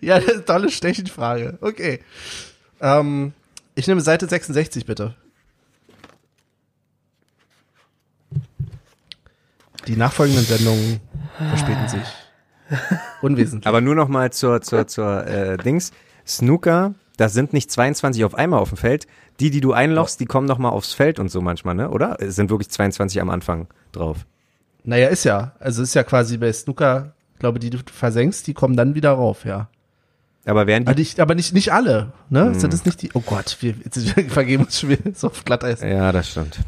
[0.00, 1.58] Ja, das ist eine tolle Stechenfrage.
[1.60, 2.00] Okay.
[2.80, 3.34] Ähm,
[3.80, 5.14] ich nehme Seite 66, bitte.
[9.86, 11.00] Die nachfolgenden Sendungen
[11.48, 12.02] verspäten sich.
[13.22, 13.66] Unwesentlich.
[13.66, 15.92] Aber nur noch mal zur, zur, zur äh, Dings.
[16.26, 19.06] Snooker, das sind nicht 22 auf einmal auf dem Feld.
[19.40, 21.90] Die, die du einlochst, die kommen noch mal aufs Feld und so manchmal, ne?
[21.90, 22.18] Oder?
[22.20, 24.26] Es sind wirklich 22 am Anfang drauf.
[24.84, 25.52] naja, ist ja.
[25.58, 29.46] Also ist ja quasi bei Snooker, glaube die du versenkst, die kommen dann wieder rauf,
[29.46, 29.70] ja.
[30.46, 32.54] Aber werden die Aber nicht, aber nicht, nicht alle, ne?
[32.58, 33.10] Sind es nicht die?
[33.14, 35.80] Oh Gott, wir, jetzt wir vergeben uns schon so auf Glatteis.
[35.82, 36.60] Ja, das stimmt.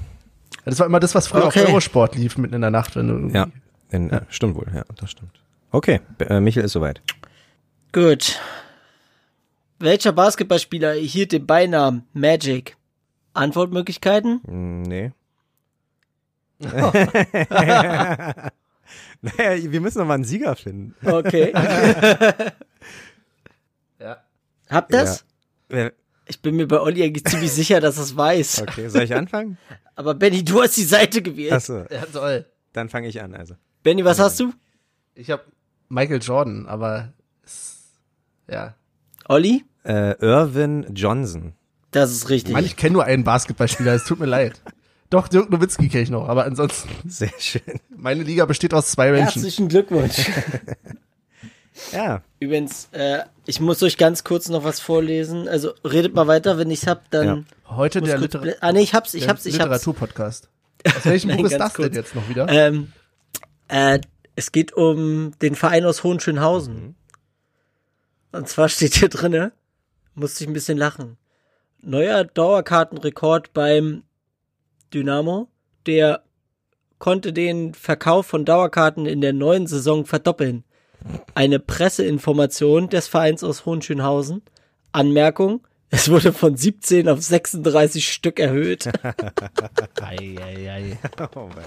[0.65, 1.63] Das war immer das, was früher Okay.
[1.63, 3.47] auf Eurosport lief, mitten in der Nacht, wenn du Ja.
[3.91, 4.23] In, ja.
[4.29, 5.33] Stimmt wohl, ja, das stimmt.
[5.71, 7.01] Okay, äh, Michael ist soweit.
[7.93, 8.39] Gut.
[9.79, 12.77] Welcher Basketballspieler erhielt den Beinamen Magic?
[13.35, 14.41] Antwortmöglichkeiten?
[14.47, 15.13] Hm, Nee.
[16.63, 18.51] naja,
[19.73, 20.95] wir müssen noch mal einen Sieger finden.
[21.05, 21.53] Okay.
[24.73, 25.25] Habt das?
[25.71, 25.91] Ja.
[26.27, 28.63] Ich bin mir bei Olli eigentlich ziemlich sicher, dass er es weiß.
[28.63, 29.59] Okay, soll ich anfangen?
[29.97, 31.53] Aber Benny, du hast die Seite gewählt.
[31.53, 32.47] Achso, Ja, toll.
[32.73, 33.55] dann fange ich an, also.
[33.83, 34.53] Benny, was hast du?
[35.15, 35.43] Ich habe
[35.89, 37.13] Michael Jordan, aber
[38.49, 38.75] ja.
[39.29, 39.65] Olli?
[39.85, 41.53] Äh, Irvin Johnson.
[41.91, 42.55] Das ist richtig.
[42.55, 44.63] Mann, ich kenne nur einen Basketballspieler, es tut mir leid.
[45.11, 47.61] Doch, Dirk Nowitzki kenne ich noch, aber ansonsten, Sehr schön.
[47.95, 49.43] meine Liga besteht aus zwei Menschen.
[49.43, 50.17] Herzlichen Glückwunsch.
[51.93, 55.49] Ja, Übrigens, äh, ich muss euch ganz kurz noch was vorlesen.
[55.49, 57.77] Also redet mal weiter, wenn ich's hab, dann Ja.
[57.77, 59.65] Heute der, kurz Liter blä- Ah, nee, ich hab's, ich hab's, ich hab's.
[59.65, 60.49] Literaturpodcast.
[60.87, 61.97] Aus welchem Nein, Buch ist das denn kurz.
[61.97, 62.49] jetzt noch wieder?
[62.49, 62.93] Ähm,
[63.69, 64.01] äh,
[64.37, 66.95] es geht um den Verein aus Hohenschönhausen.
[68.33, 69.53] Und zwar steht hier drinne,
[70.15, 71.17] musste ich ein bisschen lachen.
[71.81, 74.03] Neuer Dauerkartenrekord beim
[74.95, 75.49] Dynamo,
[75.87, 76.23] der
[76.99, 80.65] konnte den Verkauf von Dauerkarten in der neuen Saison verdoppeln.
[81.35, 84.43] Eine Presseinformation des Vereins aus Hohenschönhausen.
[84.93, 88.87] Anmerkung, es wurde von 17 auf 36 Stück erhöht.
[90.01, 90.99] Ei, ei, ei.
[91.35, 91.65] Oh, man.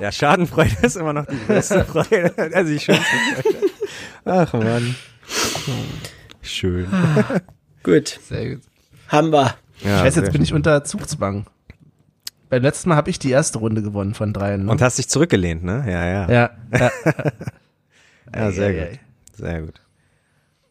[0.00, 2.32] ja, Schadenfreude ist immer noch die beste Freude.
[2.54, 3.58] Also die schönste Freude.
[4.24, 4.94] Ach man.
[6.42, 6.86] Schön.
[7.82, 8.62] Gut, Sehr gut.
[9.08, 9.54] haben wir.
[9.84, 11.46] Ja, ich weiß, jetzt bin ich unter Zugzwang.
[12.48, 14.64] Beim letzten Mal habe ich die erste Runde gewonnen von dreien.
[14.64, 14.70] Ne?
[14.72, 15.84] Und hast dich zurückgelehnt, ne?
[15.86, 16.30] Ja, ja.
[16.30, 16.90] ja, ja.
[18.34, 18.82] Ja, sehr Ei, gut.
[18.82, 19.00] ei, ei.
[19.34, 19.80] Sehr gut.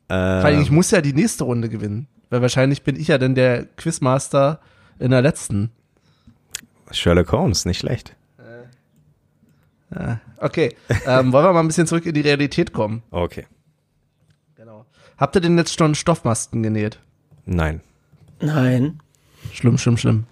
[0.07, 2.07] Vor allem, Ähm, ich muss ja die nächste Runde gewinnen.
[2.29, 4.59] Weil wahrscheinlich bin ich ja dann der Quizmaster
[4.99, 5.71] in der letzten.
[6.91, 8.15] Sherlock Holmes, nicht schlecht.
[10.39, 13.01] Okay, ähm, wollen wir mal ein bisschen zurück in die Realität kommen?
[13.09, 13.45] Okay.
[14.55, 14.85] Genau.
[15.17, 16.99] Habt ihr denn jetzt schon Stoffmasken genäht?
[17.45, 17.79] Nein.
[18.41, 18.99] Nein.
[19.53, 20.25] Schlimm, schlimm, schlimm.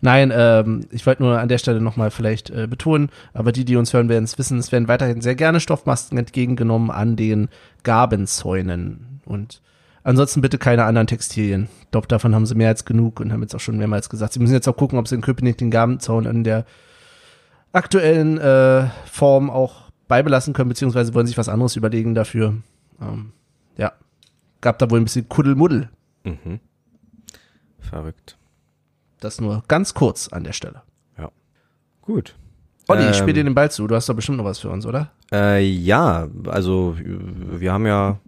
[0.00, 3.76] Nein, ähm, ich wollte nur an der Stelle nochmal vielleicht äh, betonen, aber die, die
[3.76, 7.48] uns hören, werden es wissen, es werden weiterhin sehr gerne Stoffmasken entgegengenommen an den
[7.82, 9.20] Gabenzäunen.
[9.24, 9.60] Und
[10.04, 11.68] ansonsten bitte keine anderen Textilien.
[11.82, 14.34] Ich glaube, davon haben sie mehr als genug und haben jetzt auch schon mehrmals gesagt.
[14.34, 16.64] Sie müssen jetzt auch gucken, ob sie in Köpenick den Gabenzaun in der
[17.72, 22.54] aktuellen äh, Form auch beibelassen können, beziehungsweise wollen sich was anderes überlegen dafür.
[23.00, 23.32] Ähm,
[23.76, 23.92] ja,
[24.60, 25.90] gab da wohl ein bisschen Kuddelmuddel.
[26.24, 26.60] Mhm.
[27.80, 28.37] Verrückt.
[29.20, 30.82] Das nur ganz kurz an der Stelle.
[32.08, 32.36] Gut.
[32.88, 33.86] Olli, Ähm, ich spiele dir den Ball zu.
[33.86, 35.12] Du hast doch bestimmt noch was für uns, oder?
[35.30, 38.18] Äh, ja, also wir haben ja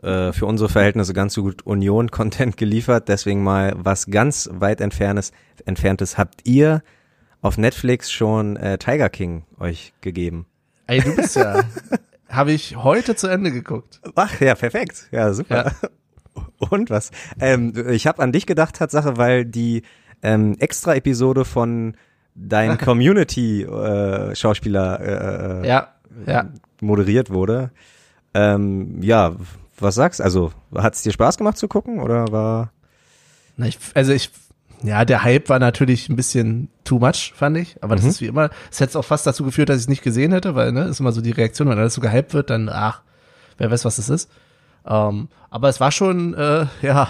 [0.00, 5.32] äh, für unsere Verhältnisse ganz so gut Union-Content geliefert, deswegen mal was ganz weit entferntes,
[5.64, 6.18] entferntes.
[6.18, 6.84] Habt ihr
[7.42, 10.46] auf Netflix schon äh, Tiger King euch gegeben?
[10.86, 11.64] Ey, du bist ja.
[12.28, 14.00] Habe ich heute zu Ende geguckt.
[14.14, 15.08] Ach ja, perfekt.
[15.10, 15.72] Ja, super.
[16.58, 17.10] Und was?
[17.40, 19.82] Ähm, ich habe an dich gedacht, Tatsache, weil die
[20.22, 21.94] ähm, Extra-Episode von
[22.34, 22.78] dein
[23.80, 25.88] Community-Schauspieler äh, äh, Ja,
[26.26, 26.48] ja.
[26.80, 27.70] moderiert wurde.
[28.34, 29.34] Ähm, ja,
[29.78, 30.20] was sagst?
[30.20, 32.72] Also, hat es dir Spaß gemacht zu gucken oder war?
[33.56, 34.30] Na, ich, also ich,
[34.82, 37.76] ja, der Hype war natürlich ein bisschen too much, fand ich.
[37.82, 38.10] Aber das Mhm.
[38.10, 40.54] ist wie immer, es hätte auch fast dazu geführt, dass ich es nicht gesehen hätte,
[40.54, 43.02] weil, ne, ist immer so die Reaktion, wenn alles so gehypt wird, dann, ach,
[43.58, 44.30] wer weiß, was das ist.
[44.86, 47.08] Ähm, aber es war schon, äh, ja,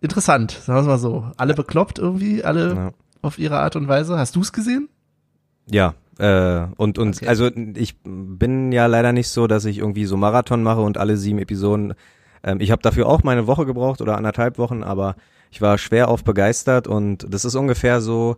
[0.00, 1.30] interessant, sagen wir es mal so.
[1.36, 2.90] Alle bekloppt irgendwie, alle Ja.
[3.22, 4.18] auf ihre Art und Weise.
[4.18, 4.88] Hast du es gesehen?
[5.70, 7.26] Ja, äh, und, und Okay.
[7.28, 11.16] also ich bin ja leider nicht so, dass ich irgendwie so Marathon mache und alle
[11.16, 11.94] sieben Episoden.
[12.42, 15.16] Ähm, ich habe dafür auch meine Woche gebraucht oder anderthalb Wochen, aber
[15.50, 18.36] ich war schwer auf begeistert und das ist ungefähr so,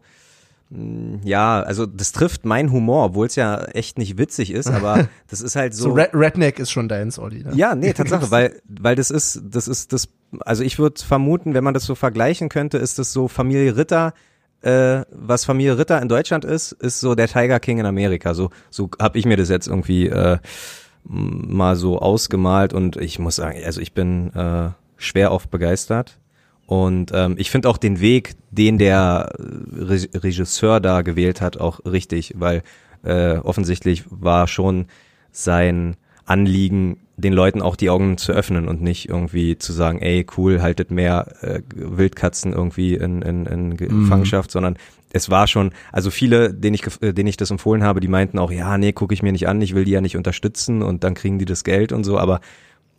[0.70, 5.08] mh, ja, also das trifft meinen Humor, obwohl es ja echt nicht witzig ist, aber
[5.28, 5.92] das ist halt So, so.
[5.94, 7.44] Red Redneck ist schon deins, Olli.
[7.44, 7.52] Ne?
[7.54, 10.08] Ja, nee, Tatsache, weil, weil das ist, das ist das,
[10.40, 14.14] also ich würde vermuten, wenn man das so vergleichen könnte, ist das so Familie Ritter,
[14.62, 18.34] äh, was Familie Ritter in Deutschland ist, ist so der Tiger King in Amerika.
[18.34, 20.38] So, so habe ich mir das jetzt irgendwie äh,
[21.04, 26.18] mal so ausgemalt und ich muss sagen, also ich bin äh, schwer oft begeistert.
[26.66, 29.42] Und ähm, ich finde auch den Weg, den der äh,
[29.82, 32.62] Re Regisseur da gewählt hat, auch richtig, weil
[33.04, 34.86] äh, offensichtlich war schon
[35.32, 40.26] sein Anliegen, den Leuten auch die Augen zu öffnen und nicht irgendwie zu sagen, ey,
[40.36, 44.76] cool, haltet mehr äh, Wildkatzen irgendwie in, in, in Gefangenschaft, sondern
[45.12, 48.38] es war schon, also viele, denen ich, äh, denen ich das empfohlen habe, die meinten
[48.38, 51.04] auch, ja, nee, gucke ich mir nicht an, ich will die ja nicht unterstützen und
[51.04, 52.40] dann kriegen die das Geld und so, aber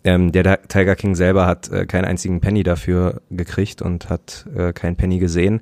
[0.03, 4.73] ähm, der Tiger King selber hat äh, keinen einzigen Penny dafür gekriegt und hat äh,
[4.73, 5.61] keinen Penny gesehen,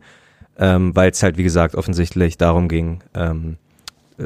[0.58, 3.58] ähm, weil es halt, wie gesagt, offensichtlich darum ging, ähm,
[4.18, 4.24] äh,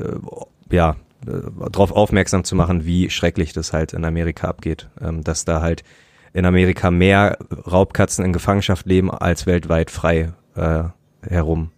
[0.73, 5.61] ja, darauf aufmerksam zu machen, wie schrecklich das halt in Amerika abgeht, ähm, dass da
[5.61, 5.83] halt
[6.33, 7.37] in Amerika mehr
[7.69, 10.83] Raubkatzen in Gefangenschaft leben als weltweit frei äh,
[11.27, 11.71] herum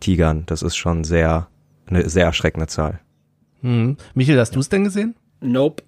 [0.00, 0.44] tigern.
[0.46, 1.48] Das ist schon sehr
[1.86, 3.00] eine sehr erschreckende Zahl.
[3.62, 3.96] Hm.
[4.14, 5.14] Michael, hast du es denn gesehen?
[5.40, 5.82] Nope.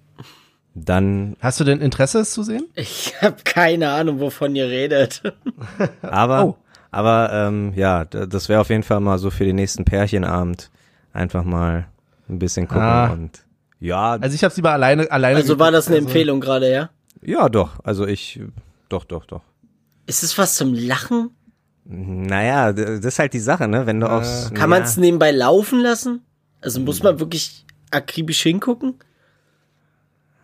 [0.75, 2.65] Dann, Hast du denn Interesse, es zu sehen?
[2.73, 5.21] Ich habe keine Ahnung, wovon ihr redet.
[6.01, 6.57] aber, Oh.
[6.91, 10.71] aber ähm, ja, das wäre auf jeden Fall mal so für den nächsten Pärchenabend
[11.13, 11.85] einfach mal
[12.33, 13.11] ein bisschen gucken Ah.
[13.11, 13.45] und
[13.79, 15.37] ja, Also ich habe es lieber alleine, alleine.
[15.37, 16.89] Also war das eine geguckt, Empfehlung gerade, ja?
[17.21, 18.39] ja doch, also ich,
[18.89, 19.41] doch, doch, doch.
[20.05, 21.29] Ist es was zum Lachen?
[21.85, 23.85] Naja, das ist halt die Sache, ne?
[23.85, 24.51] Wenn du aufs.
[24.53, 26.21] Kann man es nebenbei laufen lassen?
[26.61, 28.95] Also muss man wirklich akribisch hingucken?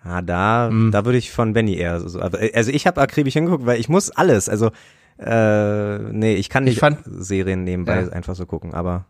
[0.03, 0.91] Ah, da, Hm.
[0.91, 2.19] da würde ich von Benny eher so.
[2.21, 4.47] aber- Also ich habe akribisch hingeguckt, weil ich muss alles.
[4.49, 4.71] Also,
[5.17, 8.09] äh, nee, ich kann Ich nicht fand- Serien nebenbei Ja.
[8.09, 9.05] einfach so gucken, aber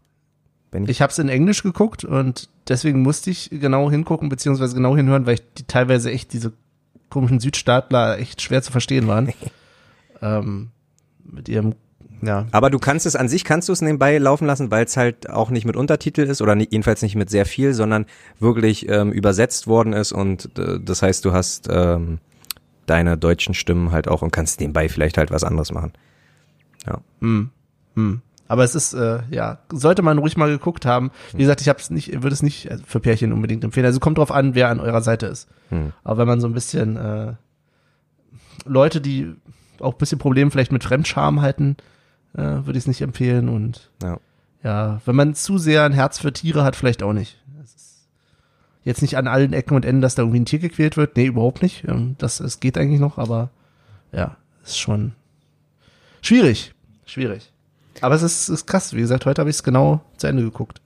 [0.71, 0.89] Benny.
[0.89, 5.25] Ich habe es in Englisch geguckt und deswegen musste ich genau hingucken, beziehungsweise genau hinhören,
[5.25, 6.53] weil ich die teilweise echt diese
[7.09, 9.33] komischen Südstaatler echt schwer zu verstehen waren.
[10.21, 10.69] ähm,
[11.23, 11.75] mit ihrem
[12.21, 12.47] Ja.
[12.51, 15.29] Aber du kannst es an sich, kannst du es nebenbei laufen lassen, weil es halt
[15.29, 18.05] auch nicht mit Untertitel ist oder nicht, jedenfalls nicht mit sehr viel, sondern
[18.39, 22.19] wirklich ähm, übersetzt worden ist und äh, das heißt, du hast ähm,
[22.85, 25.93] deine deutschen Stimmen halt auch und kannst nebenbei vielleicht halt was anderes machen.
[26.85, 26.99] Ja.
[27.21, 27.49] Hm.
[27.95, 28.21] Hm.
[28.49, 31.11] Aber es ist, äh, ja, sollte man ruhig mal geguckt haben.
[31.33, 33.85] Wie gesagt, ich hab's nicht, würde es nicht äh, für Pärchen unbedingt empfehlen.
[33.85, 35.47] Also kommt drauf an, wer an eurer Seite ist.
[35.69, 35.93] Hm.
[36.03, 37.33] Aber wenn man so ein bisschen äh,
[38.65, 39.35] Leute, die
[39.79, 41.77] auch ein bisschen Probleme vielleicht mit Fremdscham halten,
[42.33, 43.49] äh, würde ich es nicht empfehlen.
[43.49, 44.17] Und Ja.
[44.63, 47.37] ja, wenn man zu sehr ein Herz für Tiere hat, vielleicht auch nicht.
[48.83, 51.17] Jetzt nicht an allen Ecken und Enden, dass da irgendwie ein Tier gequält wird.
[51.17, 51.87] Nee, überhaupt nicht.
[51.87, 53.51] Ähm, Das, es geht eigentlich noch, aber
[54.11, 55.11] ja, ist schon
[56.21, 56.73] schwierig.
[57.05, 57.51] Schwierig.
[58.01, 58.93] Aber es ist, ist krass.
[58.93, 60.81] Wie gesagt, heute habe ich es genau zu Ende geguckt.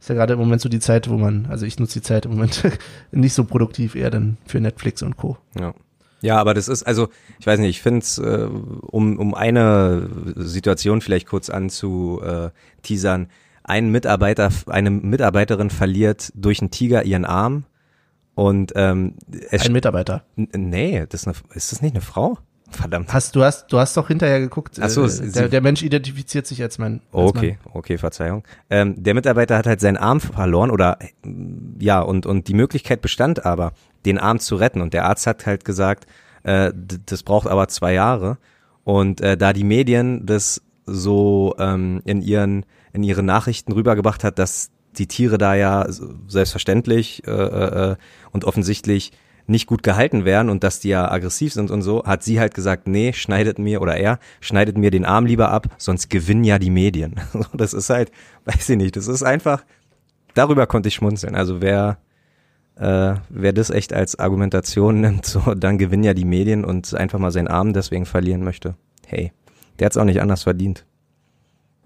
[0.00, 2.24] Ist ja gerade im Moment so die Zeit, wo man, also ich nutze die Zeit
[2.24, 2.62] im Moment
[3.10, 5.38] nicht so produktiv, eher dann für Netflix und Co.
[5.58, 5.74] Ja.
[6.20, 10.08] Ja, aber das ist, also, ich weiß nicht, ich finde es, äh, um, um eine
[10.34, 12.50] Situation vielleicht kurz anzu äh,
[12.82, 13.28] teasern,
[13.62, 17.64] ein Mitarbeiter, eine Mitarbeiterin verliert durch einen Tiger ihren Arm
[18.34, 19.14] und ähm,
[19.50, 20.24] es Ein Mitarbeiter.
[20.36, 22.38] Nee, das ist, eine, ist das nicht eine Frau?
[22.70, 23.12] Verdammt.
[23.12, 24.78] Hast du hast du hast doch hinterher geguckt.
[24.80, 27.00] Ach so, äh, der, der Mensch identifiziert sich als mein.
[27.12, 28.44] Oh, als okay, okay, Verzeihung.
[28.68, 31.08] Ähm, der Mitarbeiter hat halt seinen Arm verloren oder äh,
[31.78, 33.72] ja, und, und die Möglichkeit bestand aber,
[34.04, 34.80] den Arm zu retten.
[34.80, 36.06] Und der Arzt hat halt gesagt,
[36.42, 36.72] äh,
[37.06, 38.38] das braucht aber zwei Jahre.
[38.84, 44.38] Und äh, da die Medien das so ähm, in ihren in ihre Nachrichten rübergebracht hat,
[44.38, 45.86] dass die Tiere da ja
[46.26, 47.96] selbstverständlich äh, äh,
[48.32, 49.12] und offensichtlich
[49.48, 52.54] nicht gut gehalten werden und dass die ja aggressiv sind und so, hat sie halt
[52.54, 56.58] gesagt, nee, schneidet mir oder er schneidet mir den Arm lieber ab, sonst gewinnen ja
[56.58, 57.16] die Medien.
[57.54, 58.12] Das ist halt,
[58.44, 59.64] weiß ich nicht, das ist einfach,
[60.34, 61.34] darüber konnte ich schmunzeln.
[61.34, 61.98] Also wer,
[62.76, 67.18] äh, wer das echt als Argumentation nimmt, so, dann gewinnen ja die Medien und einfach
[67.18, 68.76] mal seinen Arm deswegen verlieren möchte.
[69.06, 69.32] Hey,
[69.78, 70.84] der hat's auch nicht anders verdient.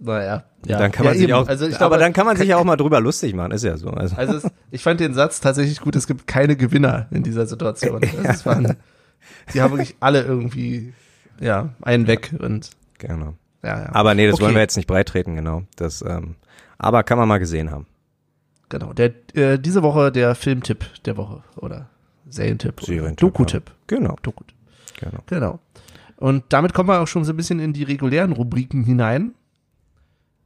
[0.04, 0.44] Naja.
[0.66, 0.78] Ja.
[0.78, 1.32] Dann kann man ja, sich eben.
[1.38, 3.52] auch, Also ich aber glaube, dann kann man sich ja auch mal drüber lustig machen,
[3.52, 3.88] ist ja so.
[3.90, 5.94] Also, Also es, ich fand den Satz tatsächlich gut.
[5.96, 8.02] Es gibt keine Gewinner in dieser Situation.
[8.02, 8.76] Also es waren,
[9.54, 10.92] die haben wirklich alle irgendwie
[11.40, 13.34] ja einen weg und genau.
[13.62, 13.94] ja ja.
[13.94, 14.44] Aber nee, das Okay.
[14.44, 15.62] wollen wir jetzt nicht breitreten, genau.
[15.76, 16.34] Das, ähm,
[16.78, 17.86] aber kann man mal gesehen haben.
[18.68, 18.92] Genau.
[18.92, 21.88] Der äh, diese Woche der Filmtipp der Woche oder
[22.28, 23.70] Serientipp, Serientipp, Doku-Tipp.
[23.86, 24.44] Genau, Doku.
[24.98, 25.18] genau.
[25.26, 25.58] Genau.
[26.16, 29.34] Und damit kommen wir auch schon so ein bisschen in die regulären Rubriken hinein.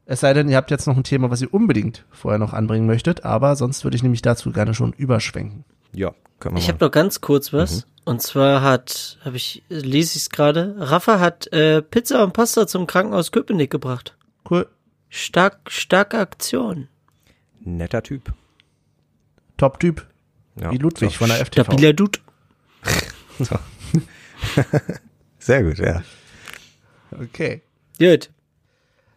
[0.08, 2.86] Es sei denn, ihr habt jetzt noch ein Thema, was ihr unbedingt vorher noch anbringen
[2.86, 5.64] möchtet, aber sonst würde ich nämlich dazu gerne schon überschwenken.
[5.92, 7.88] Ja, können wir Ich habe noch ganz kurz was.
[8.04, 12.68] Und zwar hat, habe ich, lese ich es gerade, Rafa hat äh, Pizza und Pasta
[12.68, 14.16] zum Krankenhaus Köpenick gebracht.
[14.48, 14.68] Cool.
[15.08, 16.86] Stark, starke Aktion.
[17.60, 18.32] Netter Typ.
[19.56, 20.06] Top-Typ.
[20.54, 20.70] Ja.
[20.70, 21.64] Wie Ludwig So, von der FTV.
[21.64, 22.20] Stabiler Dude.
[23.38, 23.58] So.
[25.38, 26.02] Sehr gut, ja.
[27.10, 27.60] Okay.
[27.98, 28.30] Gut.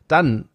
[0.09, 0.49] Dann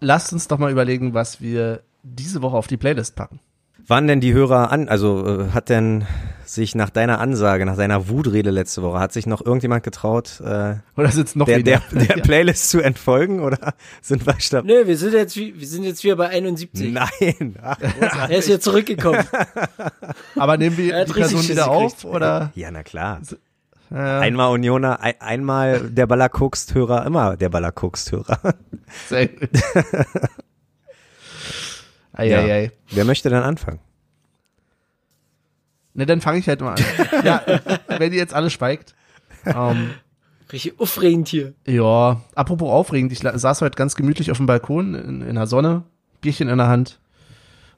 [0.00, 3.40] lasst uns doch mal überlegen, was wir diese Woche auf die Playlist packen.
[3.88, 6.06] Waren denn die Hörer an, also äh, hat denn
[6.44, 10.74] sich nach deiner Ansage, nach deiner Wutrede letzte Woche, hat sich noch irgendjemand getraut, äh,
[10.96, 12.14] Oder sitzt noch der, der, weniger?
[12.14, 14.64] der Playlist zu entfolgen oder sind wir statt?
[14.64, 16.92] Nö, wir sind jetzt, wie- wir sind jetzt wieder bei 71.
[16.92, 17.56] Nein.
[17.62, 17.78] Ach,
[18.28, 19.24] Er ist wieder zurückgekommen.
[20.36, 22.50] Aber nehmen wir die Person wieder auf oder?
[22.56, 23.20] ja, na klar.
[23.90, 28.54] Äh, Einmal Unioner, ein, einmal der Ballerkokst-Hörer, immer der Ballerkokst-Hörer.
[29.08, 29.50] sehr gut.
[32.12, 32.72] Eieiei.
[32.90, 33.80] Wer möchte dann anfangen?
[35.94, 36.84] Ne, dann fange ich halt mal an.
[37.24, 37.42] ja,
[37.88, 38.94] wenn ihr jetzt alle schweigt.
[39.44, 39.90] Ähm,
[40.52, 41.54] Richtig aufregend hier.
[41.66, 45.82] ja, apropos aufregend, ich saß heute ganz gemütlich auf dem Balkon in, in der Sonne,
[46.20, 47.00] Bierchen in der Hand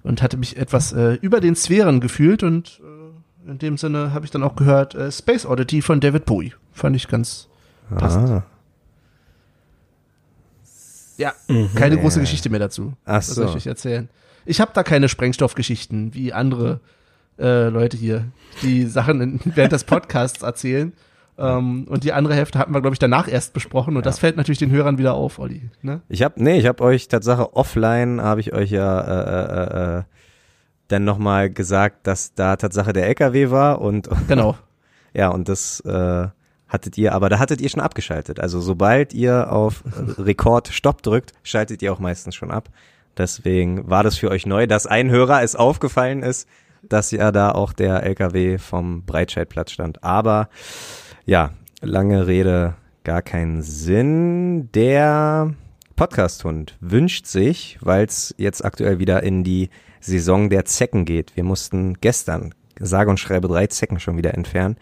[0.02, 2.97] und hatte mich etwas äh, über den Sphären gefühlt und äh,
[3.48, 6.52] in dem Sinne habe ich dann auch gehört äh, Space Oddity von David Bowie.
[6.72, 7.48] Fand ich ganz
[7.96, 8.30] passend.
[8.30, 8.42] Ah.
[11.16, 11.32] Ja,
[11.74, 12.92] keine große Geschichte mehr dazu.
[13.04, 13.50] Ach soll so.
[13.50, 14.08] ich euch erzählen?
[14.46, 16.80] Ich habe da keine Sprengstoffgeschichten wie andere
[17.38, 18.26] äh, Leute hier,
[18.62, 20.92] die Sachen in, während des Podcasts erzählen.
[21.36, 23.96] Ähm, und die andere Hälfte hatten wir, glaube ich, danach erst besprochen.
[23.96, 25.70] Und das fällt natürlich den Hörern wieder auf, Olli.
[25.82, 26.02] Ne?
[26.08, 30.02] Ich hab, nee, ich hab euch Tatsache offline, habe ich euch ja äh, äh, äh,
[30.88, 34.56] dann nochmal gesagt, dass da Tatsache der LKW war und Genau.
[35.14, 36.28] ja, und das äh,
[36.68, 38.40] hattet ihr, aber da hattet ihr schon abgeschaltet.
[38.40, 39.82] Also sobald ihr auf
[40.18, 42.68] Rekord Stopp drückt, schaltet ihr auch meistens schon ab.
[43.16, 46.48] Deswegen war das für euch neu, dass ein Hörer es aufgefallen ist,
[46.82, 50.04] dass ja da auch der LKW vom Breitscheidplatz stand.
[50.04, 50.48] Aber
[51.26, 54.70] ja, lange Rede, gar keinen Sinn.
[54.72, 55.52] Der
[55.96, 59.70] Podcast-Hund wünscht sich, weil es jetzt aktuell wieder in die
[60.00, 61.36] Saison der Zecken geht.
[61.36, 64.76] Wir mussten gestern, sage und schreibe, drei Zecken schon wieder entfernen.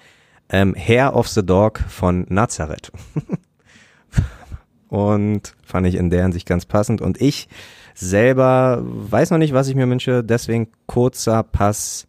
[0.48, 2.92] Ähm, Hair of the Dog von Nazareth.
[4.88, 7.00] und fand ich in der Hinsicht ganz passend.
[7.00, 7.48] Und ich
[7.94, 12.06] selber weiß noch nicht, was ich mir wünsche, deswegen kurzer Pass,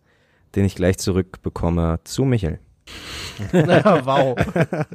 [0.55, 2.59] den ich gleich zurückbekomme zu Michel.
[3.53, 4.35] Wow.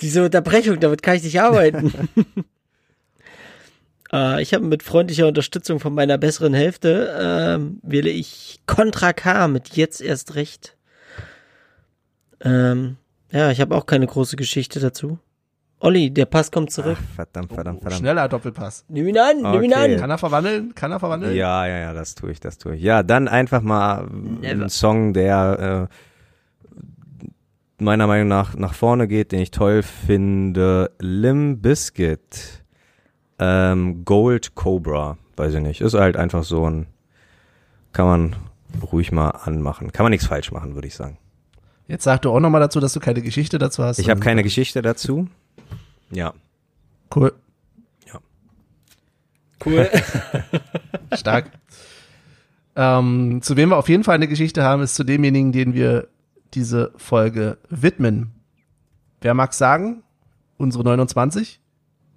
[0.00, 1.92] Diese Unterbrechung, damit kann ich nicht arbeiten.
[4.14, 9.48] Äh, ich habe mit freundlicher Unterstützung von meiner besseren Hälfte ähm, wähle ich Contra K
[9.48, 10.76] mit jetzt erst recht.
[12.40, 12.96] Ähm,
[13.30, 15.18] ja, ich habe auch keine große Geschichte dazu.
[15.80, 16.96] Olli, der Pass kommt zurück.
[16.98, 18.00] Ach, verdammt, verdammt, Oh, verdammt.
[18.00, 18.84] schneller Doppelpass.
[18.88, 19.94] Nimm ihn an, nimm ihn Okay.
[19.94, 20.00] an.
[20.00, 20.74] Kann er verwandeln?
[20.74, 21.34] Kann er verwandeln?
[21.36, 22.82] Ja, ja, ja, das tue ich, das tue ich.
[22.82, 24.64] Ja, dann einfach mal Never.
[24.64, 25.88] ein Song, der
[26.80, 30.90] äh, meiner Meinung nach nach vorne geht, den ich toll finde.
[31.00, 32.63] Lim Biscuit,
[33.38, 35.80] ähm, Gold Cobra, weiß ich nicht.
[35.80, 36.86] Ist halt einfach so ein,
[37.92, 38.36] kann man
[38.92, 39.92] ruhig mal anmachen.
[39.92, 41.18] Kann man nichts falsch machen, würde ich sagen.
[41.86, 43.98] Jetzt sag du auch nochmal dazu, dass du keine Geschichte dazu hast.
[43.98, 45.28] Ich habe keine Geschichte dazu.
[46.10, 46.32] Ja.
[47.14, 47.32] Cool.
[49.64, 49.88] Cool.
[51.14, 51.50] Stark.
[52.76, 56.08] ähm, zu wem wir auf jeden Fall eine Geschichte haben, ist zu demjenigen, den wir
[56.54, 58.32] diese Folge widmen.
[59.20, 60.02] Wer mag sagen?
[60.56, 61.60] Unsere 29?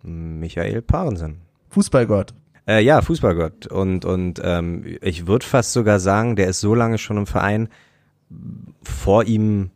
[0.08, 1.42] Michael Parensen.
[1.70, 2.34] Fußballgott.
[2.68, 3.68] Äh, ja, Fußballgott.
[3.68, 7.70] Und, und ähm, ich würde fast sogar sagen, der ist so lange schon im Verein,
[8.84, 9.72] vor ihm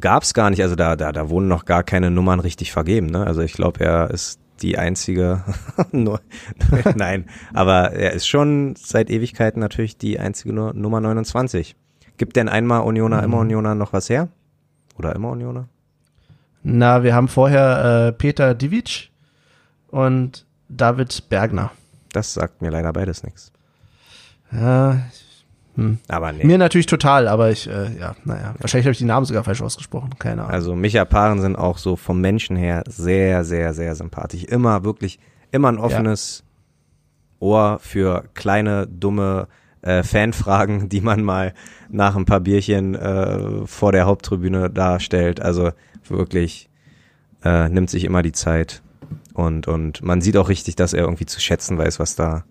[0.00, 3.06] gab es gar nicht, also da, da, da wurden noch gar keine Nummern richtig vergeben.
[3.06, 3.26] Ne?
[3.26, 5.44] Also ich glaube, er ist die einzige,
[6.96, 11.76] nein, aber er ist schon seit Ewigkeiten natürlich die einzige Nu- Nummer 29.
[12.16, 14.28] Gibt denn einmal Unioner, immer Unioner noch was her?
[14.98, 15.68] Oder immer Unioner?
[16.70, 19.10] Na, wir haben vorher äh, Peter Divic
[19.88, 21.70] und David Bergner.
[22.12, 23.52] Das sagt mir leider beides nichts.
[24.52, 25.00] Ja,
[26.08, 26.44] Aber nee.
[26.44, 29.62] Mir natürlich total, aber ich, äh, ja, naja, wahrscheinlich habe ich die Namen sogar falsch
[29.62, 30.52] ausgesprochen, keine Ahnung.
[30.52, 34.44] Also Micha Paaren sind auch so vom Menschen her sehr, sehr, sehr sympathisch.
[34.44, 35.18] Immer wirklich,
[35.50, 36.44] immer ein offenes
[37.40, 39.48] Ohr für kleine, dumme
[39.80, 41.54] äh, Fanfragen, die man mal
[41.88, 45.40] nach ein paar Bierchen äh, vor der Haupttribüne darstellt.
[45.40, 45.70] Also
[46.10, 46.68] wirklich
[47.44, 48.82] äh, nimmt sich immer die Zeit
[49.34, 52.44] und und man sieht auch richtig, dass er irgendwie zu schätzen weiß, was da,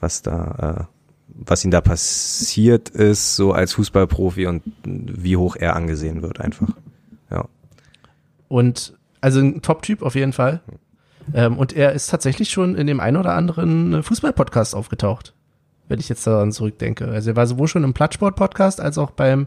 [0.00, 0.94] was da, äh,
[1.28, 6.68] was ihm da passiert ist, so als Fußballprofi und wie hoch er angesehen wird einfach.
[7.30, 7.48] Ja.
[8.48, 10.60] Und also ein Top-Typ auf jeden Fall.
[11.32, 15.34] Ähm, und er ist tatsächlich schon in dem einen oder anderen Fußball-Podcast aufgetaucht,
[15.88, 17.06] wenn ich jetzt daran zurückdenke.
[17.06, 19.46] Also er war sowohl schon im Plattsport-Podcast als auch beim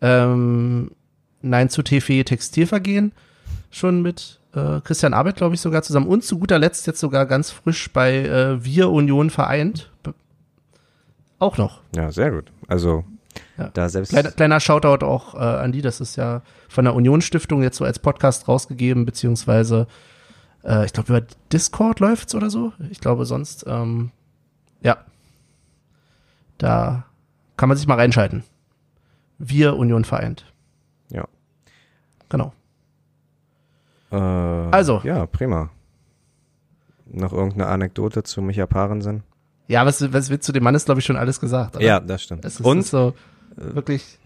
[0.00, 0.92] ähm,
[1.42, 3.12] Nein zu TV Textilvergehen
[3.70, 6.08] schon mit äh, Christian Arbeit, glaube ich, sogar zusammen.
[6.08, 9.90] Und zu guter Letzt jetzt sogar ganz frisch bei äh, Wir Union vereint.
[11.38, 11.80] Auch noch.
[11.94, 12.50] Ja, sehr gut.
[12.68, 13.04] Also
[13.56, 13.70] Ja.
[13.72, 17.20] da selbst Kleiner, kleiner Shoutout auch äh, an die, das ist ja von der Union
[17.22, 19.86] Stiftung jetzt so als Podcast rausgegeben, beziehungsweise
[20.64, 22.72] äh, ich glaube über Discord läuft's oder so.
[22.90, 24.10] Ich glaube sonst, ähm,
[24.82, 24.98] ja,
[26.58, 27.04] da
[27.56, 28.42] kann man sich mal reinschalten.
[29.38, 30.44] Wir Union vereint.
[32.32, 32.36] Ja.
[32.38, 32.52] Genau.
[34.12, 35.00] Äh, Also.
[35.04, 35.70] Ja, prima.
[37.06, 39.22] Noch irgendeine Anekdote zu Micha Parensen?
[39.68, 41.76] Ja, was, was wird zu dem Mann ist, glaube ich, schon alles gesagt.
[41.76, 41.84] oder?
[41.84, 42.44] Ja, das stimmt.
[42.44, 43.14] Es ist, Und so
[43.56, 44.18] wirklich.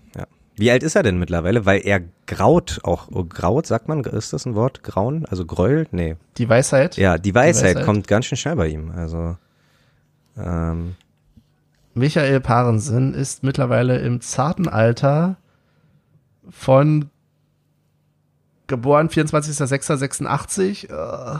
[0.57, 1.67] wie alt ist er denn mittlerweile?
[1.67, 3.09] Weil er graut auch.
[3.11, 4.05] Oh, graut, sagt man?
[4.05, 4.83] Ist das ein Wort?
[4.83, 5.27] Grauen?
[5.27, 5.93] Also gräult?
[5.93, 6.17] Nee.
[6.39, 6.97] Die Weisheit.
[6.97, 7.85] Ja, die Weisheit, Weisheit.
[7.85, 8.91] kommt ganz schön schnell bei ihm.
[8.95, 9.37] Also
[10.39, 10.97] ähm,
[11.95, 15.37] Michael Parensen ist mittlerweile im zarten Alter
[16.51, 17.11] von
[18.67, 20.89] geboren 24.06.86.
[20.91, 21.39] Äh,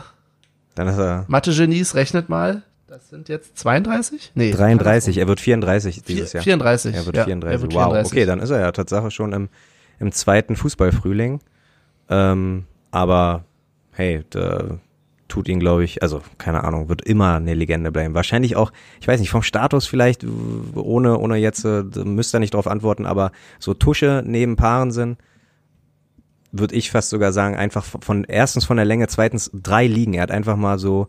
[0.75, 2.63] dann ist er Mathe-Genies, rechnet mal.
[2.87, 4.31] Das sind jetzt 32?
[4.35, 4.51] Nee.
[4.51, 5.17] 33.
[5.17, 6.43] Er wird 34 Vier- dieses Jahr.
[6.43, 6.95] 34.
[6.95, 7.55] Er wird ja, 34.
[7.57, 8.11] er wird wow, 34.
[8.11, 9.49] okay, dann ist er ja Tatsache schon im,
[9.99, 11.39] im zweiten Fußballfrühling.
[12.09, 13.43] Ähm, aber
[13.91, 14.77] hey, da
[15.27, 18.13] tut ihn, glaube ich, also keine Ahnung, wird immer eine Legende bleiben.
[18.13, 18.71] Wahrscheinlich auch,
[19.01, 20.23] ich weiß nicht, vom Status vielleicht,
[20.75, 24.91] ohne, ohne jetzt, äh, da müsst ihr nicht drauf antworten, aber so Tusche neben Paaren
[24.91, 25.17] sind,
[26.59, 30.13] würde ich fast sogar sagen, einfach von erstens von der Länge, zweitens drei Ligen.
[30.13, 31.07] Er hat einfach mal so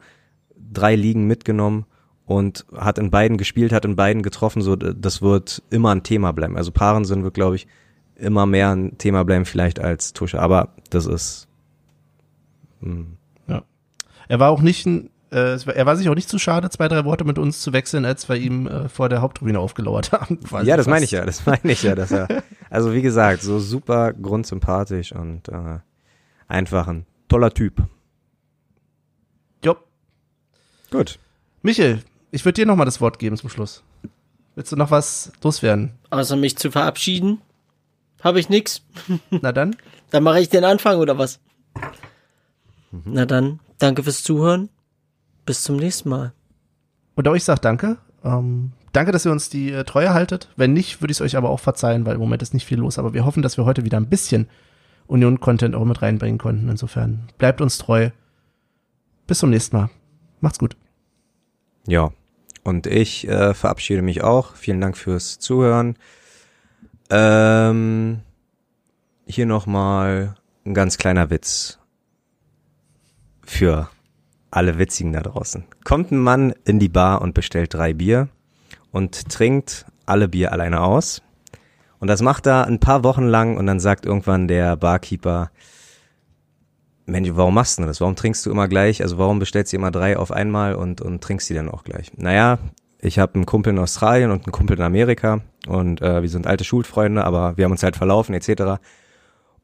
[0.73, 1.87] drei Ligen mitgenommen
[2.25, 4.63] und hat in beiden gespielt, hat in beiden getroffen.
[4.63, 6.57] So, das wird immer ein Thema bleiben.
[6.57, 7.67] Also Parensen wird, glaube ich,
[8.17, 10.41] immer mehr ein Thema bleiben vielleicht als Tusche.
[10.41, 11.47] Aber das ist
[12.81, 13.17] hm,
[14.29, 17.05] Er war auch nicht ein, äh, er war sich auch nicht zu schade, zwei, drei
[17.05, 20.39] Worte mit uns zu wechseln, als wir ihm äh, vor der Haupttribüne aufgelauert haben.
[20.65, 22.29] ja, das meine ich ja, das meine ich ja, dass er,
[22.77, 25.79] also wie gesagt, so super grundsympathisch und äh,
[26.47, 27.83] einfach ein toller Typ.
[29.65, 29.77] Jo.
[30.91, 31.19] Gut.
[31.63, 32.03] Michel,
[32.33, 33.83] ich würde dir noch mal das Wort geben zum Schluss.
[34.57, 35.95] Willst du noch was loswerden?
[36.11, 37.41] Außer mich zu verabschieden,
[38.23, 38.83] habe ich nix.
[39.31, 39.75] Na dann.
[40.11, 41.41] Dann mache ich den Anfang oder was?
[43.07, 44.69] Na dann, danke fürs Zuhören.
[45.47, 46.35] Bis zum nächsten Mal.
[47.15, 47.97] Und auch ich sag danke.
[48.23, 50.49] Ähm, danke, dass ihr uns die äh, Treue haltet.
[50.57, 52.79] Wenn nicht, würde ich es euch aber auch verzeihen, weil im Moment ist nicht viel
[52.79, 52.99] los.
[52.99, 54.49] Aber wir hoffen, dass wir heute wieder ein bisschen
[55.07, 56.69] Union-Content auch mit reinbringen konnten.
[56.69, 58.11] Insofern bleibt uns treu.
[59.27, 59.91] Bis zum nächsten Mal.
[60.41, 60.77] Macht's gut.
[61.87, 62.11] Ja,
[62.65, 64.55] und ich äh, verabschiede mich auch.
[64.57, 65.97] Vielen Dank fürs Zuhören.
[67.11, 68.21] Ähm,
[69.27, 71.79] hier nochmal ein ganz kleiner Witz
[73.45, 73.89] für
[74.51, 75.65] alle Witzigen da draußen.
[75.85, 78.29] Kommt ein Mann in die Bar und bestellt drei Bier
[78.93, 81.23] und trinkt alle Bier alleine aus.
[81.99, 85.51] Und das macht er ein paar Wochen lang und dann sagt irgendwann der Barkeeper,
[87.07, 88.01] Mensch, warum machst du das?
[88.01, 89.01] Warum trinkst du immer gleich?
[89.01, 92.13] Also warum bestellst du immer drei auf einmal und, und trinkst die dann auch gleich?
[92.17, 92.59] Naja,
[93.01, 96.47] ich habe einen Kumpel in Australien und einen Kumpel in Amerika und äh, wir sind
[96.47, 98.81] alte Schulfreunde, aber wir haben uns halt verlaufen etc.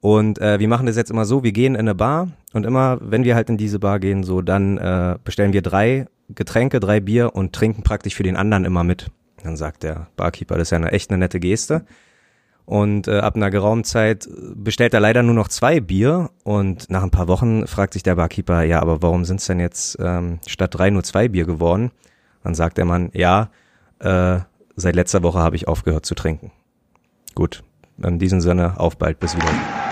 [0.01, 2.99] Und äh, wir machen das jetzt immer so, wir gehen in eine Bar und immer,
[3.01, 7.01] wenn wir halt in diese Bar gehen, so dann äh, bestellen wir drei Getränke, drei
[7.01, 9.11] Bier und trinken praktisch für den anderen immer mit.
[9.43, 11.85] Dann sagt der Barkeeper, das ist ja eine echt eine nette Geste.
[12.65, 17.03] Und äh, ab einer geraumen Zeit bestellt er leider nur noch zwei Bier und nach
[17.03, 20.39] ein paar Wochen fragt sich der Barkeeper, ja, aber warum sind es denn jetzt ähm,
[20.47, 21.91] statt drei nur zwei Bier geworden?
[22.45, 23.51] Dann sagt der Mann, ja,
[23.99, 24.39] äh,
[24.77, 26.53] seit letzter Woche habe ich aufgehört zu trinken.
[27.35, 27.65] Gut,
[28.03, 29.92] in diesem Sinne, auf bald, bis wieder.